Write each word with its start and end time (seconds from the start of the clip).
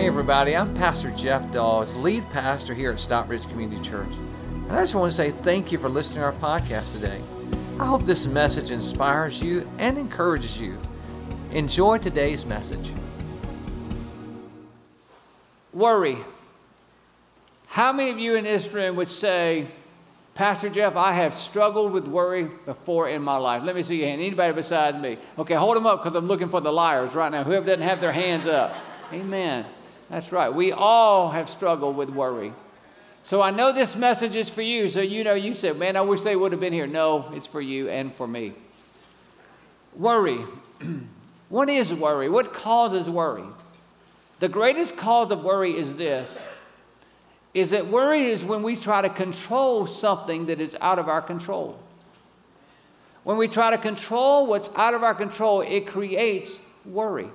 Hey, 0.00 0.06
everybody, 0.06 0.56
I'm 0.56 0.72
Pastor 0.72 1.10
Jeff 1.10 1.52
Dawes, 1.52 1.94
lead 1.94 2.30
pastor 2.30 2.72
here 2.72 2.90
at 2.90 2.98
Stockbridge 2.98 3.46
Community 3.46 3.82
Church. 3.82 4.14
And 4.50 4.72
I 4.72 4.80
just 4.80 4.94
want 4.94 5.10
to 5.10 5.14
say 5.14 5.28
thank 5.28 5.72
you 5.72 5.76
for 5.76 5.90
listening 5.90 6.20
to 6.20 6.24
our 6.24 6.32
podcast 6.32 6.92
today. 6.92 7.20
I 7.78 7.84
hope 7.84 8.06
this 8.06 8.26
message 8.26 8.70
inspires 8.70 9.42
you 9.42 9.68
and 9.76 9.98
encourages 9.98 10.58
you. 10.58 10.78
Enjoy 11.50 11.98
today's 11.98 12.46
message. 12.46 12.94
Worry. 15.74 16.16
How 17.66 17.92
many 17.92 18.10
of 18.10 18.18
you 18.18 18.36
in 18.36 18.44
this 18.44 18.72
room 18.72 18.96
would 18.96 19.10
say, 19.10 19.66
Pastor 20.34 20.70
Jeff, 20.70 20.96
I 20.96 21.12
have 21.12 21.34
struggled 21.34 21.92
with 21.92 22.06
worry 22.06 22.44
before 22.64 23.10
in 23.10 23.20
my 23.20 23.36
life? 23.36 23.64
Let 23.64 23.76
me 23.76 23.82
see 23.82 23.96
your 23.96 24.08
hand. 24.08 24.22
Anybody 24.22 24.54
beside 24.54 24.98
me? 24.98 25.18
Okay, 25.38 25.56
hold 25.56 25.76
them 25.76 25.84
up 25.86 26.02
because 26.02 26.16
I'm 26.16 26.26
looking 26.26 26.48
for 26.48 26.62
the 26.62 26.72
liars 26.72 27.14
right 27.14 27.30
now. 27.30 27.44
Whoever 27.44 27.66
doesn't 27.66 27.86
have 27.86 28.00
their 28.00 28.12
hands 28.12 28.46
up. 28.46 28.74
Amen. 29.12 29.66
That's 30.10 30.32
right. 30.32 30.52
We 30.52 30.72
all 30.72 31.30
have 31.30 31.48
struggled 31.48 31.96
with 31.96 32.10
worry. 32.10 32.52
So 33.22 33.40
I 33.40 33.50
know 33.50 33.72
this 33.72 33.94
message 33.94 34.34
is 34.34 34.48
for 34.48 34.62
you. 34.62 34.88
So 34.88 35.00
you 35.00 35.22
know, 35.22 35.34
you 35.34 35.54
said, 35.54 35.78
man, 35.78 35.96
I 35.96 36.00
wish 36.00 36.22
they 36.22 36.36
would 36.36 36.52
have 36.52 36.60
been 36.60 36.72
here. 36.72 36.86
No, 36.86 37.30
it's 37.32 37.46
for 37.46 37.60
you 37.60 37.88
and 37.88 38.12
for 38.14 38.26
me. 38.26 38.52
Worry. 39.94 40.44
what 41.48 41.68
is 41.68 41.92
worry? 41.92 42.28
What 42.28 42.52
causes 42.52 43.08
worry? 43.08 43.44
The 44.40 44.48
greatest 44.48 44.96
cause 44.96 45.30
of 45.30 45.44
worry 45.44 45.78
is 45.78 45.96
this 45.96 46.38
is 47.52 47.70
that 47.70 47.88
worry 47.88 48.30
is 48.30 48.44
when 48.44 48.62
we 48.62 48.76
try 48.76 49.02
to 49.02 49.08
control 49.10 49.86
something 49.86 50.46
that 50.46 50.60
is 50.60 50.76
out 50.80 51.00
of 51.00 51.08
our 51.08 51.20
control. 51.20 51.78
When 53.24 53.36
we 53.36 53.48
try 53.48 53.70
to 53.70 53.78
control 53.78 54.46
what's 54.46 54.70
out 54.76 54.94
of 54.94 55.02
our 55.02 55.14
control, 55.14 55.60
it 55.60 55.86
creates 55.86 56.58
worry. 56.84 57.28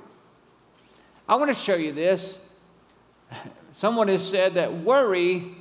I 1.28 1.36
want 1.36 1.50
to 1.50 1.54
show 1.54 1.76
you 1.76 1.92
this. 1.92 2.40
Someone 3.72 4.08
has 4.08 4.28
said 4.28 4.54
that 4.54 4.74
worry 4.74 5.56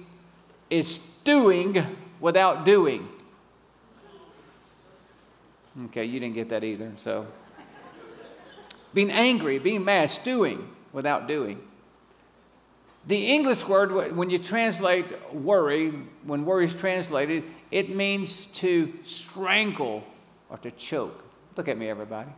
is 0.71 0.89
stewing 0.89 1.85
without 2.21 2.65
doing. 2.65 3.09
Okay, 5.87 6.05
you 6.05 6.21
didn't 6.21 6.35
get 6.35 6.49
that 6.51 6.63
either. 6.63 6.93
So, 6.99 7.27
being 8.93 9.11
angry, 9.11 9.59
being 9.59 9.85
mad, 9.85 10.11
stewing 10.11 10.69
without 10.93 11.27
doing. 11.27 11.61
The 13.07 13.27
English 13.27 13.67
word, 13.67 14.15
when 14.17 14.31
you 14.31 14.39
translate 14.39 15.07
worry, 15.35 15.91
when 16.23 16.45
worry 16.45 16.65
is 16.65 16.75
translated, 16.75 17.45
it 17.71 17.95
means 17.95 18.47
to 18.47 18.93
strangle 19.05 20.05
or 20.49 20.59
to 20.59 20.71
choke. 20.71 21.23
Look 21.57 21.69
at 21.69 21.77
me, 21.77 21.89
everybody. 21.89 22.31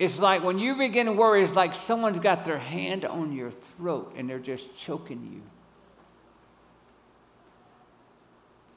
It's 0.00 0.18
like 0.18 0.42
when 0.42 0.58
you 0.58 0.76
begin 0.76 1.04
to 1.06 1.12
worry, 1.12 1.44
it's 1.44 1.54
like 1.54 1.74
someone's 1.74 2.18
got 2.18 2.46
their 2.46 2.58
hand 2.58 3.04
on 3.04 3.34
your 3.34 3.50
throat 3.50 4.14
and 4.16 4.28
they're 4.28 4.38
just 4.38 4.74
choking 4.74 5.28
you. 5.30 5.42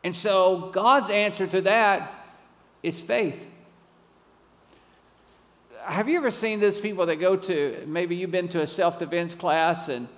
And 0.04 0.14
so 0.14 0.70
God's 0.74 1.10
answer 1.10 1.48
to 1.48 1.62
that 1.62 2.28
is 2.84 3.00
faith. 3.00 3.48
Have 5.86 6.10
you 6.10 6.18
ever 6.18 6.30
seen 6.30 6.60
those 6.60 6.78
people 6.78 7.06
that 7.06 7.22
go 7.22 7.38
to, 7.38 7.86
maybe 7.88 8.18
you've 8.18 8.32
been 8.32 8.50
to 8.50 8.62
a 8.62 8.68
self 8.68 9.00
defense 9.00 9.34
class 9.34 9.88
and, 9.88 10.10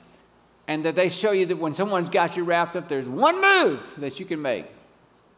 and 0.68 0.84
that 0.86 0.96
they 0.96 1.10
show 1.10 1.34
you 1.34 1.46
that 1.46 1.58
when 1.60 1.76
someone's 1.76 2.10
got 2.10 2.36
you 2.36 2.44
wrapped 2.44 2.76
up, 2.76 2.90
there's 2.90 3.08
one 3.08 3.40
move 3.40 3.80
that 3.98 4.20
you 4.20 4.26
can 4.26 4.42
make. 4.42 4.66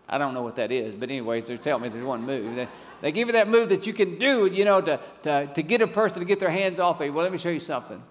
I 0.08 0.18
don't 0.18 0.34
know 0.34 0.44
what 0.44 0.56
that 0.56 0.72
is, 0.72 0.94
but 0.94 1.10
anyways, 1.10 1.44
they're 1.44 1.58
telling 1.58 1.84
me 1.84 1.90
there's 1.90 2.06
one 2.06 2.26
move. 2.26 2.70
They, 3.02 3.12
give 3.12 3.28
you 3.28 3.34
that 3.34 3.48
move 3.48 3.70
that 3.70 3.86
you 3.86 3.94
can 3.94 4.18
do, 4.18 4.48
you 4.48 4.66
know, 4.66 4.82
to, 4.82 5.00
to, 5.24 5.48
to 5.54 5.62
get 5.62 5.82
a 5.82 5.88
person 5.88 6.20
to 6.20 6.26
get 6.26 6.40
their 6.40 6.50
hands 6.50 6.80
off 6.80 7.00
of 7.00 7.06
you. 7.06 7.14
Well, 7.14 7.24
let 7.24 7.32
me 7.32 7.38
show 7.38 7.50
you 7.50 7.60
something. 7.60 8.02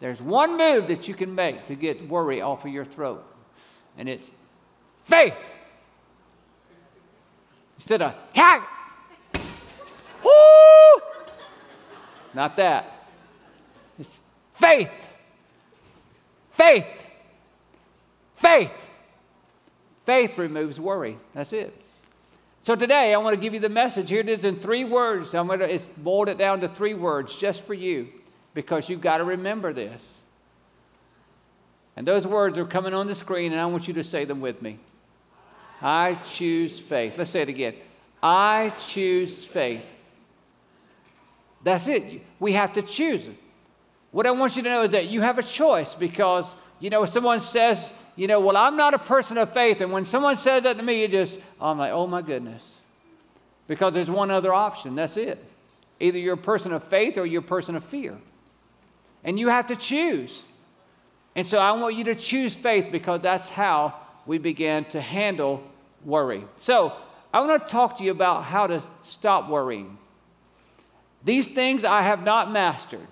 There's 0.00 0.20
one 0.20 0.56
move 0.56 0.88
that 0.88 1.06
you 1.06 1.14
can 1.14 1.34
make 1.34 1.66
to 1.66 1.76
get 1.76 2.08
worry 2.08 2.40
off 2.40 2.64
of 2.64 2.72
your 2.72 2.84
throat, 2.84 3.24
and 3.96 4.08
it's 4.08 4.28
faith. 5.04 5.38
Instead 7.76 8.02
of, 8.02 8.14
hack, 8.34 8.68
whoo, 10.24 11.02
not 12.34 12.56
that. 12.56 13.06
It's 13.98 14.18
faith. 14.54 14.90
Faith. 16.52 17.04
Faith. 18.36 18.86
Faith 20.04 20.38
removes 20.38 20.80
worry. 20.80 21.18
That's 21.34 21.52
it. 21.52 21.81
So 22.62 22.76
today 22.76 23.12
I 23.12 23.16
want 23.18 23.34
to 23.34 23.40
give 23.40 23.54
you 23.54 23.60
the 23.60 23.68
message. 23.68 24.08
Here 24.08 24.20
it 24.20 24.28
is 24.28 24.44
in 24.44 24.60
three 24.60 24.84
words. 24.84 25.34
I'm 25.34 25.48
going 25.48 25.58
to 25.58 25.72
it's 25.72 25.88
it 25.96 26.38
down 26.38 26.60
to 26.60 26.68
three 26.68 26.94
words 26.94 27.34
just 27.34 27.62
for 27.64 27.74
you 27.74 28.08
because 28.54 28.88
you've 28.88 29.00
got 29.00 29.18
to 29.18 29.24
remember 29.24 29.72
this. 29.72 30.14
And 31.96 32.06
those 32.06 32.24
words 32.24 32.56
are 32.58 32.64
coming 32.64 32.94
on 32.94 33.06
the 33.06 33.14
screen, 33.14 33.52
and 33.52 33.60
I 33.60 33.66
want 33.66 33.88
you 33.88 33.94
to 33.94 34.04
say 34.04 34.24
them 34.24 34.40
with 34.40 34.62
me. 34.62 34.78
I 35.82 36.14
choose 36.24 36.78
faith. 36.78 37.14
Let's 37.18 37.32
say 37.32 37.42
it 37.42 37.48
again. 37.48 37.74
I 38.22 38.72
choose 38.88 39.44
faith. 39.44 39.90
That's 41.64 41.88
it. 41.88 42.22
We 42.38 42.52
have 42.52 42.72
to 42.74 42.82
choose 42.82 43.26
it. 43.26 43.36
What 44.12 44.26
I 44.26 44.30
want 44.30 44.56
you 44.56 44.62
to 44.62 44.68
know 44.68 44.82
is 44.82 44.90
that 44.90 45.08
you 45.08 45.20
have 45.20 45.38
a 45.38 45.42
choice 45.42 45.94
because, 45.94 46.50
you 46.78 46.90
know, 46.90 47.02
if 47.02 47.10
someone 47.10 47.40
says, 47.40 47.92
you 48.16 48.26
know, 48.26 48.40
well, 48.40 48.56
I'm 48.56 48.76
not 48.76 48.94
a 48.94 48.98
person 48.98 49.38
of 49.38 49.52
faith, 49.52 49.80
and 49.80 49.90
when 49.90 50.04
someone 50.04 50.36
says 50.36 50.64
that 50.64 50.76
to 50.76 50.82
me, 50.82 51.00
you 51.00 51.08
just, 51.08 51.38
I'm 51.60 51.78
like, 51.78 51.92
oh 51.92 52.06
my 52.06 52.22
goodness. 52.22 52.78
Because 53.68 53.94
there's 53.94 54.10
one 54.10 54.30
other 54.30 54.52
option. 54.52 54.94
That's 54.94 55.16
it. 55.16 55.42
Either 56.00 56.18
you're 56.18 56.34
a 56.34 56.38
person 56.38 56.72
of 56.72 56.84
faith 56.84 57.16
or 57.16 57.24
you're 57.24 57.40
a 57.40 57.44
person 57.44 57.76
of 57.76 57.84
fear. 57.84 58.18
And 59.24 59.38
you 59.38 59.48
have 59.48 59.68
to 59.68 59.76
choose. 59.76 60.42
And 61.34 61.46
so 61.46 61.58
I 61.58 61.72
want 61.72 61.94
you 61.94 62.04
to 62.04 62.14
choose 62.14 62.54
faith 62.54 62.88
because 62.92 63.22
that's 63.22 63.48
how 63.48 63.94
we 64.26 64.38
begin 64.38 64.84
to 64.86 65.00
handle 65.00 65.62
worry. 66.04 66.44
So 66.56 66.92
I 67.32 67.40
want 67.40 67.62
to 67.62 67.68
talk 67.68 67.98
to 67.98 68.04
you 68.04 68.10
about 68.10 68.44
how 68.44 68.66
to 68.66 68.82
stop 69.04 69.48
worrying. 69.48 69.96
These 71.24 71.46
things 71.46 71.84
I 71.84 72.02
have 72.02 72.24
not 72.24 72.50
mastered. 72.50 73.06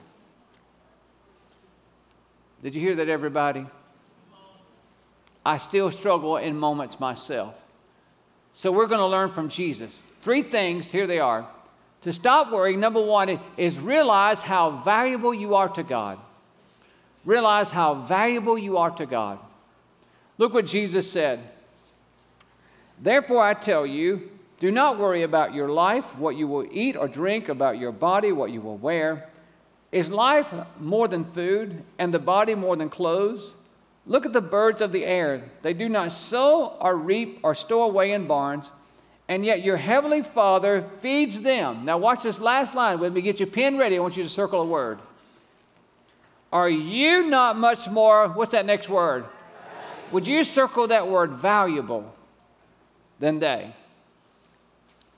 Did 2.63 2.75
you 2.75 2.81
hear 2.83 2.97
that, 2.97 3.09
everybody? 3.09 3.67
I 5.45 5.59
still 5.59 5.91
struggle 5.91 6.37
in 6.37 6.57
moments 6.59 7.01
myself. 7.01 7.59
So 8.53 8.73
we're 8.73 8.87
going 8.87 9.01
to 9.01 9.07
learn 9.07 9.31
from 9.31 9.49
Jesus. 9.49 10.03
Three 10.21 10.43
things, 10.43 10.91
here 10.91 11.07
they 11.07 11.19
are. 11.19 11.47
To 12.03 12.13
stop 12.13 12.51
worrying, 12.51 12.81
number 12.81 13.03
one 13.03 13.41
is 13.57 13.79
realize 13.79 14.43
how 14.43 14.71
valuable 14.71 15.35
you 15.35 15.55
are 15.55 15.69
to 15.71 15.83
God. 15.83 16.19
Realize 17.25 17.71
how 17.71 17.95
valuable 17.95 18.59
you 18.59 18.79
are 18.79 18.91
to 18.93 19.07
God. 19.07 19.39
Look 20.39 20.55
what 20.55 20.67
Jesus 20.67 21.11
said. 21.11 21.41
Therefore, 22.99 23.43
I 23.43 23.55
tell 23.55 23.87
you, 23.87 24.31
do 24.59 24.71
not 24.71 24.99
worry 24.99 25.23
about 25.23 25.55
your 25.55 25.69
life, 25.71 26.05
what 26.17 26.37
you 26.37 26.47
will 26.47 26.67
eat 26.71 26.97
or 26.97 27.09
drink, 27.09 27.49
about 27.49 27.79
your 27.79 27.93
body, 27.93 28.33
what 28.33 28.51
you 28.51 28.61
will 28.61 28.77
wear. 28.77 29.29
Is 29.93 30.11
life 30.11 30.53
more 30.79 31.09
than 31.09 31.25
food, 31.25 31.83
and 31.99 32.13
the 32.13 32.19
body 32.19 32.55
more 32.55 32.77
than 32.77 32.91
clothes? 32.91 33.53
Look 34.07 34.27
at 34.27 34.33
the 34.33 34.41
birds 34.41 34.81
of 34.81 34.93
the 34.93 35.05
air. 35.05 35.51
They 35.63 35.75
do 35.75 35.89
not 35.89 36.13
sow 36.13 36.77
or 36.81 36.97
reap 36.97 37.41
or 37.43 37.55
store 37.55 37.87
away 37.87 38.13
in 38.13 38.27
barns, 38.27 38.71
and 39.29 39.45
yet 39.45 39.63
your 39.63 39.77
heavenly 39.77 40.23
Father 40.23 40.89
feeds 41.01 41.41
them. 41.43 41.85
Now, 41.85 41.99
watch 41.99 42.23
this 42.23 42.41
last 42.41 42.75
line 42.75 42.99
with 42.99 43.13
me. 43.13 43.21
Get 43.21 43.39
your 43.39 43.47
pen 43.47 43.79
ready. 43.79 43.97
I 43.97 44.01
want 44.01 44.17
you 44.17 44.23
to 44.23 44.29
circle 44.29 44.63
a 44.63 44.67
word. 44.67 44.99
Are 46.53 46.69
you 46.69 47.29
not 47.29 47.57
much 47.57 47.89
more, 47.89 48.29
what's 48.29 48.53
that 48.53 48.67
next 48.67 48.89
word? 48.89 49.25
Would 50.11 50.27
you 50.27 50.43
circle 50.43 50.89
that 50.89 51.07
word 51.07 51.31
valuable 51.35 52.13
than 53.21 53.39
they? 53.39 53.73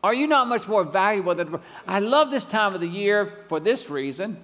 Are 0.04 0.12
you 0.12 0.26
not 0.26 0.48
much 0.48 0.66
more 0.68 0.84
valuable 0.84 1.34
than? 1.34 1.58
I 1.86 2.00
love 2.00 2.30
this 2.30 2.44
time 2.44 2.74
of 2.74 2.80
the 2.80 2.88
year 2.88 3.44
for 3.48 3.60
this 3.60 3.88
reason. 3.88 4.36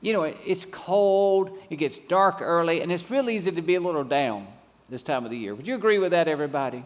You 0.00 0.12
know, 0.12 0.22
it's 0.22 0.66
cold, 0.70 1.58
it 1.70 1.76
gets 1.76 1.98
dark 1.98 2.40
early, 2.40 2.80
and 2.82 2.92
it's 2.92 3.10
real 3.10 3.30
easy 3.30 3.50
to 3.50 3.62
be 3.62 3.74
a 3.74 3.80
little 3.80 4.04
down 4.04 4.46
this 4.88 5.02
time 5.02 5.24
of 5.24 5.30
the 5.30 5.38
year. 5.38 5.54
Would 5.54 5.66
you 5.66 5.74
agree 5.74 5.98
with 5.98 6.12
that, 6.12 6.28
everybody? 6.28 6.84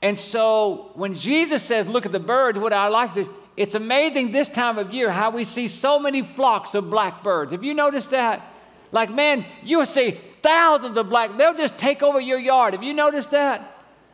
And 0.00 0.18
so 0.18 0.90
when 0.94 1.14
Jesus 1.14 1.62
says, 1.62 1.86
Look 1.86 2.06
at 2.06 2.12
the 2.12 2.20
birds, 2.20 2.58
what 2.58 2.72
I 2.72 2.88
like 2.88 3.14
to, 3.14 3.32
it's 3.56 3.74
amazing 3.74 4.32
this 4.32 4.48
time 4.48 4.78
of 4.78 4.92
year 4.92 5.10
how 5.10 5.30
we 5.30 5.44
see 5.44 5.68
so 5.68 5.98
many 5.98 6.22
flocks 6.22 6.74
of 6.74 6.90
blackbirds. 6.90 7.52
Have 7.52 7.62
you 7.62 7.74
noticed 7.74 8.10
that? 8.10 8.42
Like, 8.90 9.10
man, 9.10 9.44
you'll 9.62 9.86
see 9.86 10.18
thousands 10.42 10.96
of 10.96 11.08
black, 11.08 11.36
they'll 11.36 11.54
just 11.54 11.78
take 11.78 12.02
over 12.02 12.20
your 12.20 12.38
yard. 12.38 12.74
Have 12.74 12.82
you 12.82 12.94
noticed 12.94 13.30
that? 13.30 13.68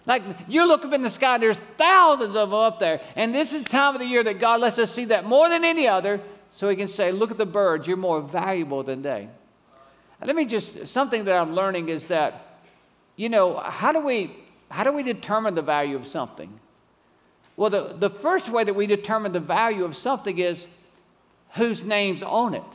Like 0.06 0.22
you 0.48 0.66
look 0.66 0.84
up 0.84 0.92
in 0.94 1.02
the 1.02 1.10
sky, 1.10 1.36
there's 1.36 1.58
thousands 1.76 2.34
of 2.34 2.50
them 2.50 2.58
up 2.58 2.78
there. 2.78 3.00
And 3.14 3.34
this 3.34 3.52
is 3.52 3.62
the 3.62 3.68
time 3.68 3.94
of 3.94 4.00
the 4.00 4.06
year 4.06 4.24
that 4.24 4.38
God 4.38 4.60
lets 4.60 4.78
us 4.78 4.92
see 4.92 5.06
that 5.06 5.26
more 5.26 5.48
than 5.48 5.64
any 5.64 5.86
other, 5.86 6.20
so 6.58 6.68
He 6.68 6.74
can 6.74 6.88
say, 6.88 7.12
Look 7.12 7.30
at 7.30 7.38
the 7.38 7.46
birds, 7.46 7.86
you're 7.86 7.96
more 7.96 8.20
valuable 8.20 8.82
than 8.82 9.00
they. 9.00 9.28
let 10.20 10.34
me 10.34 10.44
just, 10.44 10.88
something 10.88 11.24
that 11.26 11.36
I'm 11.36 11.54
learning 11.54 11.88
is 11.88 12.06
that, 12.06 12.58
you 13.14 13.28
know, 13.28 13.58
how 13.58 13.92
do 13.92 14.00
we, 14.00 14.34
how 14.68 14.82
do 14.82 14.90
we 14.90 15.04
determine 15.04 15.54
the 15.54 15.62
value 15.62 15.94
of 15.94 16.04
something? 16.04 16.58
Well, 17.56 17.70
the, 17.70 17.94
the 17.96 18.10
first 18.10 18.48
way 18.48 18.64
that 18.64 18.74
we 18.74 18.88
determine 18.88 19.30
the 19.30 19.38
value 19.38 19.84
of 19.84 19.96
something 19.96 20.36
is 20.36 20.66
whose 21.50 21.84
name's 21.84 22.24
on 22.24 22.54
it. 22.54 22.72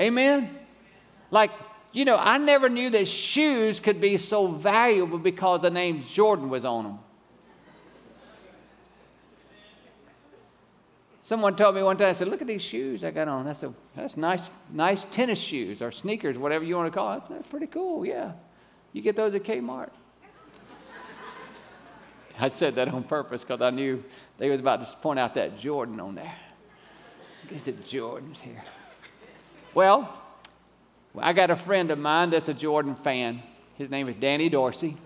Amen? 0.00 0.56
Like, 1.32 1.50
you 1.90 2.04
know, 2.04 2.16
I 2.16 2.38
never 2.38 2.68
knew 2.68 2.90
that 2.90 3.08
shoes 3.08 3.80
could 3.80 4.00
be 4.00 4.18
so 4.18 4.46
valuable 4.46 5.18
because 5.18 5.62
the 5.62 5.70
name 5.70 6.04
Jordan 6.12 6.48
was 6.48 6.64
on 6.64 6.84
them. 6.84 6.98
Someone 11.30 11.54
told 11.54 11.76
me 11.76 11.82
one 11.84 11.96
time, 11.96 12.08
I 12.08 12.12
said, 12.12 12.26
look 12.26 12.40
at 12.40 12.48
these 12.48 12.60
shoes 12.60 13.04
I 13.04 13.12
got 13.12 13.28
on. 13.28 13.46
I 13.46 13.52
said, 13.52 13.72
that's 13.94 14.16
nice, 14.16 14.50
nice 14.72 15.04
tennis 15.12 15.38
shoes 15.38 15.80
or 15.80 15.92
sneakers, 15.92 16.36
whatever 16.36 16.64
you 16.64 16.74
want 16.74 16.92
to 16.92 16.98
call 16.98 17.18
it. 17.18 17.22
That's 17.30 17.46
pretty 17.46 17.68
cool, 17.68 18.04
yeah. 18.04 18.32
You 18.92 19.00
get 19.00 19.14
those 19.14 19.32
at 19.36 19.44
Kmart. 19.44 19.90
I 22.40 22.48
said 22.48 22.74
that 22.74 22.88
on 22.88 23.04
purpose 23.04 23.44
because 23.44 23.60
I 23.60 23.70
knew 23.70 24.02
they 24.38 24.50
was 24.50 24.58
about 24.58 24.84
to 24.84 24.96
point 24.96 25.20
out 25.20 25.34
that 25.34 25.56
Jordan 25.56 26.00
on 26.00 26.16
there. 26.16 26.34
Is 27.52 27.68
it 27.68 27.86
Jordan's 27.86 28.40
here? 28.40 28.64
Well, 29.72 30.12
I 31.16 31.32
got 31.32 31.50
a 31.50 31.56
friend 31.56 31.92
of 31.92 32.00
mine 32.00 32.30
that's 32.30 32.48
a 32.48 32.54
Jordan 32.54 32.96
fan. 32.96 33.40
His 33.78 33.88
name 33.88 34.08
is 34.08 34.16
Danny 34.16 34.48
Dorsey. 34.48 34.96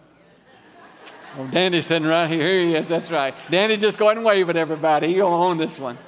Oh, 1.37 1.47
Danny's 1.49 1.85
sitting 1.85 2.09
right 2.09 2.31
here. 2.31 2.41
Here 2.41 2.67
he 2.67 2.75
is. 2.77 2.89
That's 2.89 3.11
right. 3.11 3.35
Danny, 3.51 3.77
just 3.77 3.99
go 3.99 4.07
ahead 4.07 4.17
and 4.17 4.25
wave 4.25 4.49
at 4.49 4.57
everybody. 4.57 5.13
He'll 5.13 5.27
own 5.27 5.59
this 5.59 5.79
one. 5.79 5.99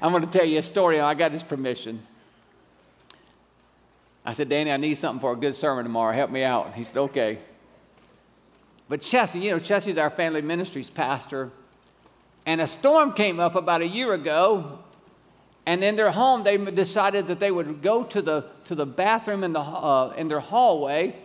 I'm 0.00 0.12
going 0.12 0.24
to 0.24 0.30
tell 0.30 0.46
you 0.46 0.58
a 0.58 0.62
story. 0.62 1.00
I 1.00 1.14
got 1.14 1.32
his 1.32 1.42
permission. 1.42 2.06
I 4.24 4.34
said, 4.34 4.48
Danny, 4.48 4.72
I 4.72 4.76
need 4.76 4.96
something 4.96 5.20
for 5.20 5.32
a 5.32 5.36
good 5.36 5.54
sermon 5.54 5.84
tomorrow. 5.84 6.14
Help 6.14 6.30
me 6.30 6.42
out. 6.42 6.74
He 6.74 6.84
said, 6.84 6.96
okay. 6.96 7.38
But 8.88 9.00
Chessie, 9.00 9.42
you 9.42 9.52
know, 9.52 9.58
Chessie's 9.58 9.98
our 9.98 10.10
family 10.10 10.42
ministries 10.42 10.90
pastor. 10.90 11.50
And 12.44 12.60
a 12.60 12.66
storm 12.66 13.12
came 13.12 13.40
up 13.40 13.54
about 13.54 13.82
a 13.82 13.86
year 13.86 14.12
ago. 14.12 14.80
And 15.64 15.82
in 15.82 15.96
their 15.96 16.10
home, 16.10 16.42
they 16.42 16.56
decided 16.56 17.26
that 17.28 17.40
they 17.40 17.50
would 17.50 17.82
go 17.82 18.04
to 18.04 18.22
the, 18.22 18.46
to 18.66 18.74
the 18.74 18.86
bathroom 18.86 19.42
in, 19.42 19.52
the, 19.52 19.60
uh, 19.60 20.12
in 20.16 20.28
their 20.28 20.40
hallway. 20.40 21.16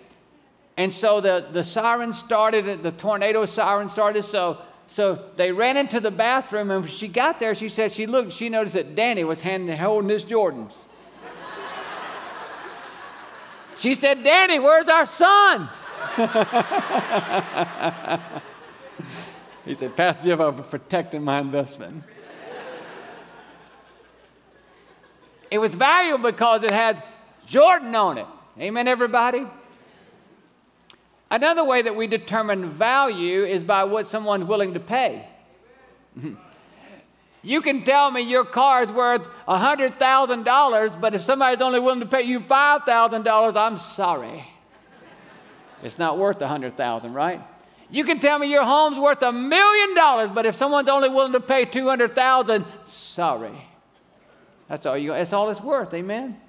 And 0.78 0.92
so 0.92 1.22
the, 1.22 1.48
the 1.52 1.64
siren 1.64 2.14
started, 2.14 2.82
the 2.82 2.92
tornado 2.92 3.46
siren 3.46 3.90
started. 3.90 4.24
So 4.24 4.60
so 4.88 5.24
they 5.38 5.52
ran 5.52 5.78
into 5.78 6.00
the 6.00 6.12
bathroom, 6.12 6.70
and 6.72 6.82
when 6.82 6.90
she 6.90 7.08
got 7.08 7.40
there, 7.40 7.56
she 7.56 7.70
said 7.70 7.92
she 7.92 8.06
looked, 8.06 8.34
she 8.34 8.50
noticed 8.50 8.74
that 8.74 8.94
Danny 8.96 9.24
was 9.24 9.42
handing, 9.42 9.78
holding 9.78 10.10
his 10.10 10.26
Jordans. 10.26 10.76
she 13.78 13.96
said, 13.96 14.24
Danny, 14.24 14.60
where's 14.60 14.90
our 14.90 15.06
son? 15.06 15.70
he 19.66 19.76
said, 19.76 19.96
Pastor 19.96 20.30
Jeff, 20.30 20.40
I'm 20.40 20.64
protecting 20.64 21.24
my 21.24 21.40
investment. 21.40 22.04
it 25.50 25.58
was 25.58 25.76
valuable 25.76 26.32
because 26.32 26.64
it 26.64 26.72
had 26.72 27.02
Jordan 27.46 27.96
on 27.96 28.18
it. 28.18 28.28
Amen, 28.60 28.88
everybody? 28.88 29.46
Another 31.32 31.64
way 31.64 31.82
that 31.82 31.96
we 31.96 32.08
determine 32.08 32.70
value 32.70 33.44
is 33.44 33.64
by 33.64 33.86
what 33.86 34.06
someone's 34.06 34.44
willing 34.44 34.74
to 34.74 34.82
pay. 34.82 35.26
you 37.42 37.62
can 37.62 37.86
tell 37.86 38.12
me 38.12 38.22
your 38.22 38.44
car 38.44 38.84
is 38.84 38.92
worth 38.92 39.30
$100,000, 39.48 41.02
but 41.02 41.16
if 41.16 41.22
somebody's 41.22 41.62
only 41.62 41.80
willing 41.80 42.02
to 42.02 42.06
pay 42.06 42.24
you 42.24 42.42
$5,000, 42.42 43.56
I'm 43.56 43.78
sorry. 43.78 44.46
It's 45.82 45.98
not 45.98 46.18
worth 46.18 46.42
100,000, 46.42 47.14
right? 47.14 47.42
You 47.90 48.04
can 48.04 48.20
tell 48.20 48.38
me 48.38 48.48
your 48.48 48.66
home's 48.66 49.00
worth 49.00 49.24
a 49.24 49.32
million 49.32 49.96
dollars, 49.96 50.30
but 50.34 50.46
if 50.46 50.56
someone's 50.56 50.90
only 50.90 51.08
willing 51.08 51.32
to 51.32 51.40
pay 51.40 51.64
200,000, 51.64 52.66
sorry. 52.84 53.68
That's 54.68 54.86
all 54.86 54.98
you 54.98 55.12
that's 55.12 55.34
all 55.34 55.50
it's 55.50 55.60
worth. 55.60 55.94
Amen. 55.94 56.40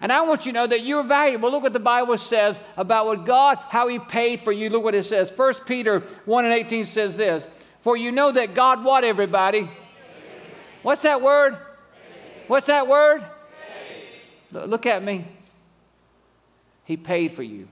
And 0.00 0.12
I 0.12 0.20
want 0.22 0.46
you 0.46 0.52
to 0.52 0.58
know 0.58 0.66
that 0.66 0.84
you're 0.84 1.02
valuable. 1.02 1.50
Look 1.50 1.64
what 1.64 1.72
the 1.72 1.80
Bible 1.80 2.16
says 2.16 2.60
about 2.76 3.06
what 3.06 3.26
God, 3.26 3.58
how 3.68 3.88
He 3.88 3.98
paid 3.98 4.40
for 4.40 4.52
you. 4.52 4.70
Look 4.70 4.84
what 4.84 4.94
it 4.94 5.04
says. 5.04 5.32
1 5.34 5.54
Peter 5.66 6.00
1 6.24 6.44
and 6.44 6.54
18 6.54 6.86
says 6.86 7.16
this 7.16 7.44
For 7.80 7.96
you 7.96 8.12
know 8.12 8.30
that 8.30 8.54
God, 8.54 8.84
what, 8.84 9.02
everybody? 9.02 9.68
What's 10.82 11.02
that 11.02 11.20
word? 11.20 11.58
What's 12.46 12.66
that 12.66 12.86
word? 12.86 13.24
Look 14.52 14.86
at 14.86 15.02
me. 15.02 15.26
He 16.84 16.96
paid 16.96 17.32
for 17.32 17.42
you. 17.42 17.68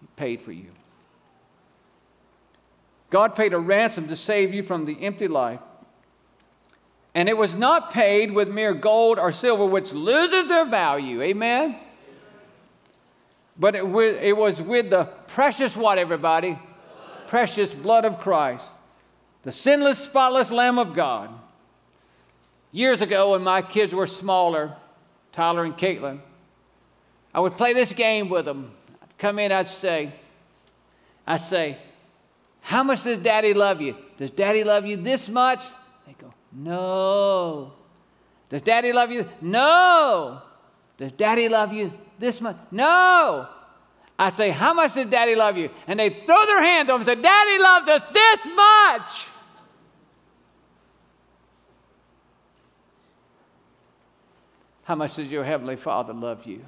He 0.00 0.06
paid 0.16 0.42
for 0.42 0.52
you. 0.52 0.66
God 3.10 3.34
paid 3.34 3.52
a 3.54 3.58
ransom 3.58 4.08
to 4.08 4.16
save 4.16 4.52
you 4.52 4.62
from 4.62 4.84
the 4.84 5.00
empty 5.02 5.28
life 5.28 5.60
and 7.14 7.28
it 7.28 7.36
was 7.36 7.54
not 7.54 7.92
paid 7.92 8.32
with 8.32 8.48
mere 8.48 8.74
gold 8.74 9.18
or 9.18 9.32
silver, 9.32 9.66
which 9.66 9.92
loses 9.92 10.46
their 10.46 10.64
value. 10.64 11.22
Amen? 11.22 11.76
But 13.58 13.74
it, 13.74 13.84
it 13.84 14.36
was 14.36 14.62
with 14.62 14.90
the 14.90 15.04
precious 15.28 15.76
what, 15.76 15.98
everybody? 15.98 16.58
Precious 17.26 17.74
blood 17.74 18.04
of 18.04 18.18
Christ, 18.18 18.66
the 19.42 19.52
sinless, 19.52 19.98
spotless 19.98 20.50
Lamb 20.50 20.78
of 20.78 20.94
God. 20.94 21.30
Years 22.72 23.02
ago, 23.02 23.32
when 23.32 23.42
my 23.42 23.62
kids 23.62 23.92
were 23.92 24.06
smaller, 24.06 24.74
Tyler 25.32 25.64
and 25.64 25.76
Caitlin, 25.76 26.20
I 27.34 27.40
would 27.40 27.56
play 27.56 27.72
this 27.72 27.92
game 27.92 28.28
with 28.28 28.44
them. 28.44 28.72
I'd 29.02 29.18
come 29.18 29.38
in, 29.38 29.52
I'd 29.52 29.66
say, 29.66 30.12
I'd 31.26 31.40
say, 31.40 31.78
How 32.60 32.82
much 32.82 33.04
does 33.04 33.18
daddy 33.18 33.54
love 33.54 33.80
you? 33.80 33.96
Does 34.16 34.30
daddy 34.30 34.64
love 34.64 34.86
you 34.86 34.96
this 34.96 35.28
much? 35.28 35.60
They 36.06 36.14
go, 36.20 36.32
no. 36.52 37.72
Does 38.48 38.62
daddy 38.62 38.92
love 38.92 39.10
you? 39.10 39.28
No. 39.40 40.42
Does 40.96 41.12
daddy 41.12 41.48
love 41.48 41.72
you 41.72 41.92
this 42.18 42.40
much? 42.40 42.56
No. 42.70 43.48
I 44.18 44.32
say, 44.32 44.50
How 44.50 44.74
much 44.74 44.94
does 44.94 45.06
daddy 45.06 45.34
love 45.34 45.56
you? 45.56 45.70
And 45.86 45.98
they 45.98 46.10
throw 46.10 46.46
their 46.46 46.62
hands 46.62 46.90
up 46.90 46.96
and 46.96 47.04
say, 47.04 47.14
Daddy 47.14 47.62
loves 47.62 47.88
us 47.88 48.02
this 48.12 48.46
much. 48.54 49.26
How 54.84 54.96
much 54.96 55.14
does 55.14 55.30
your 55.30 55.44
Heavenly 55.44 55.76
Father 55.76 56.12
love 56.12 56.44
you? 56.44 56.64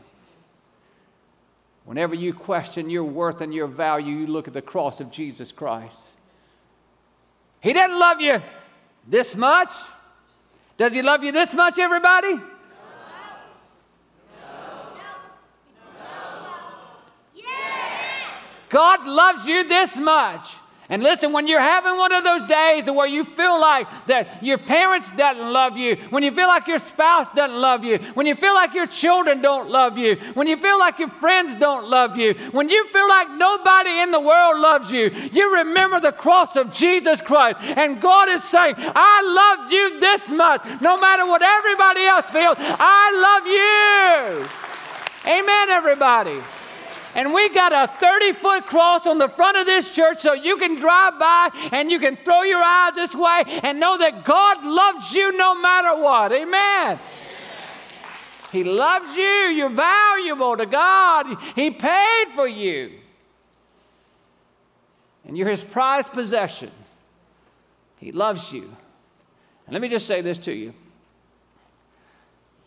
Whenever 1.85 2.15
you 2.15 2.33
question 2.33 2.89
your 2.89 3.03
worth 3.03 3.41
and 3.41 3.53
your 3.53 3.67
value, 3.67 4.19
you 4.19 4.27
look 4.29 4.47
at 4.47 4.55
the 4.55 4.63
cross 4.63 5.01
of 5.01 5.11
Jesus 5.11 5.51
Christ. 5.51 5.99
He 7.61 7.73
doesn't 7.73 7.99
love 7.99 8.21
you 8.21 8.41
this 9.07 9.35
much? 9.37 9.71
Does 10.77 10.93
he 10.93 11.03
love 11.03 11.23
you 11.23 11.33
this 11.33 11.53
much, 11.53 11.79
everybody? 11.79 12.35
No. 12.35 12.43
God 18.69 19.07
loves 19.07 19.47
you 19.47 19.69
this 19.69 19.97
much. 19.97 20.57
And 20.89 21.03
listen, 21.03 21.33
when 21.33 21.47
you're 21.47 21.61
having 21.61 21.97
one 21.97 22.13
of 22.13 22.25
those 22.25 22.43
days 22.43 22.85
where 22.85 23.07
you 23.07 23.25
feel 23.25 23.59
like 23.61 23.87
that 24.09 24.43
your 24.43 24.59
parents 24.59 25.11
doesn't 25.11 25.53
love 25.53 25.79
you, 25.79 25.97
when 26.11 26.23
you 26.23 26.33
feel 26.33 26.49
like 26.49 26.67
your 26.67 26.81
spouse 26.81 27.29
doesn't 27.35 27.57
love 27.57 27.85
you, 27.85 27.99
when 28.15 28.27
you 28.27 28.35
feel 28.35 28.53
like 28.53 28.75
your 28.75 28.87
children 28.87 29.41
don't 29.41 29.71
love 29.71 29.97
you, 29.97 30.17
when 30.35 30.47
you 30.47 30.57
feel 30.57 30.79
like 30.79 30.99
your 30.99 31.09
friends 31.09 31.55
don't 31.55 31.89
love 31.89 32.19
you, 32.19 32.35
when 32.51 32.69
you 32.69 32.87
feel 32.89 33.09
like 33.09 33.31
nobody 33.31 34.01
in 34.01 34.11
the 34.11 34.21
world 34.21 34.59
loves 34.59 34.91
you, 34.91 35.11
you 35.33 35.55
remember 35.55 36.01
the 36.01 36.13
cross 36.13 36.57
of 36.57 36.73
Jesus 36.73 37.21
Christ. 37.21 37.61
And 37.61 38.01
God 38.01 38.29
is 38.29 38.43
saying, 38.43 38.75
I 38.79 39.59
love 39.61 39.73
you 39.73 40.01
this 40.01 40.29
much. 40.29 40.65
No 40.81 40.99
matter 40.99 41.27
what 41.27 41.43
everybody 41.43 42.05
else 42.05 42.29
feels, 42.29 42.57
I 42.59 43.13
love 43.23 43.47
you. 43.47 45.33
Amen, 45.33 45.71
everybody. 45.71 46.43
And 47.15 47.35
we 47.35 47.51
got 47.51 47.73
a 47.73 47.93
30 47.93 48.33
foot 48.33 48.67
cross 48.67 49.07
on 49.07 49.19
the 49.19 49.29
front 49.29 49.59
of 49.59 49.67
this 49.67 49.91
church 49.91 50.19
so 50.19 50.33
you 50.33 50.57
can 50.57 50.77
drive 50.77 51.19
by 51.19 51.51
and 51.73 51.91
you 51.91 51.99
can 51.99 52.17
throw 52.17 52.43
your 52.43 52.63
eyes 52.63 52.95
this 52.95 53.15
way 53.15 53.43
and 53.63 53.79
know 53.79 53.99
that 53.99 54.25
God 54.25 54.65
loves 54.65 55.13
you 55.13 55.37
no 55.37 55.55
matter 55.55 56.01
what. 56.01 56.33
Amen. 56.33 56.99
He 58.51 58.65
loves 58.65 59.15
you. 59.17 59.23
You're 59.23 59.69
valuable 59.69 60.57
to 60.57 60.67
God. 60.67 61.27
He 61.55 61.71
paid 61.71 62.27
for 62.35 62.47
you. 62.47 62.93
And 65.25 65.37
you're 65.37 65.49
his 65.49 65.63
prized 65.63 66.13
possession. 66.13 66.71
He 67.99 68.11
loves 68.11 68.53
you. 68.53 68.75
And 69.67 69.73
let 69.73 69.81
me 69.81 69.89
just 69.89 70.07
say 70.07 70.23
this 70.23 70.39
to 70.39 70.53
you 70.53 70.75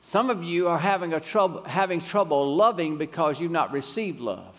some 0.06 0.30
of 0.30 0.44
you 0.44 0.68
are 0.68 0.78
having, 0.78 1.14
a 1.14 1.20
trouble, 1.20 1.64
having 1.64 2.00
trouble 2.00 2.56
loving 2.56 2.96
because 2.96 3.40
you've 3.40 3.50
not 3.50 3.72
received 3.72 4.20
love. 4.20 4.56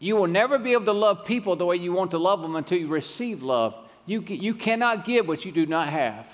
You 0.00 0.16
will 0.16 0.26
never 0.26 0.58
be 0.58 0.72
able 0.72 0.86
to 0.86 0.92
love 0.92 1.24
people 1.24 1.54
the 1.54 1.64
way 1.64 1.76
you 1.76 1.92
want 1.92 2.10
to 2.10 2.18
love 2.18 2.42
them 2.42 2.56
until 2.56 2.78
you 2.78 2.88
receive 2.88 3.44
love. 3.44 3.78
You, 4.06 4.20
you 4.22 4.54
cannot 4.54 5.04
give 5.04 5.28
what 5.28 5.44
you 5.44 5.52
do 5.52 5.66
not 5.66 5.88
have. 5.88 6.26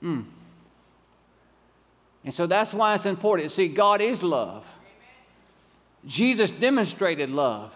Mm. 0.00 0.26
And 2.24 2.32
so 2.32 2.46
that's 2.46 2.72
why 2.72 2.94
it's 2.94 3.04
important. 3.04 3.50
See, 3.50 3.66
God 3.66 4.00
is 4.00 4.22
love. 4.22 4.64
Jesus 6.06 6.52
demonstrated 6.52 7.30
love. 7.30 7.72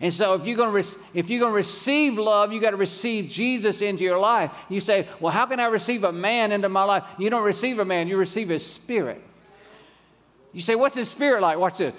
And 0.00 0.12
so, 0.12 0.34
if 0.34 0.46
you're 0.46 0.56
going 0.56 0.68
to, 0.68 0.74
re- 0.74 1.02
if 1.12 1.28
you're 1.28 1.40
going 1.40 1.52
to 1.52 1.56
receive 1.56 2.18
love, 2.18 2.52
you 2.52 2.60
got 2.60 2.70
to 2.70 2.76
receive 2.76 3.28
Jesus 3.28 3.82
into 3.82 4.04
your 4.04 4.18
life. 4.18 4.52
You 4.68 4.78
say, 4.78 5.08
Well, 5.18 5.32
how 5.32 5.46
can 5.46 5.58
I 5.58 5.66
receive 5.66 6.04
a 6.04 6.12
man 6.12 6.52
into 6.52 6.68
my 6.68 6.84
life? 6.84 7.02
You 7.18 7.30
don't 7.30 7.42
receive 7.42 7.80
a 7.80 7.84
man, 7.84 8.06
you 8.06 8.16
receive 8.16 8.48
his 8.48 8.64
spirit. 8.64 9.20
You 10.52 10.60
say, 10.60 10.76
What's 10.76 10.94
his 10.94 11.08
spirit 11.08 11.42
like? 11.42 11.58
Watch 11.58 11.78
this. 11.78 11.94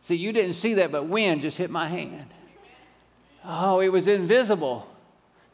See, 0.00 0.16
you 0.16 0.32
didn't 0.32 0.54
see 0.54 0.74
that, 0.74 0.90
but 0.90 1.06
wind 1.06 1.42
just 1.42 1.56
hit 1.56 1.70
my 1.70 1.86
hand. 1.86 2.26
Oh, 3.44 3.78
it 3.78 3.88
was 3.88 4.08
invisible. 4.08 4.88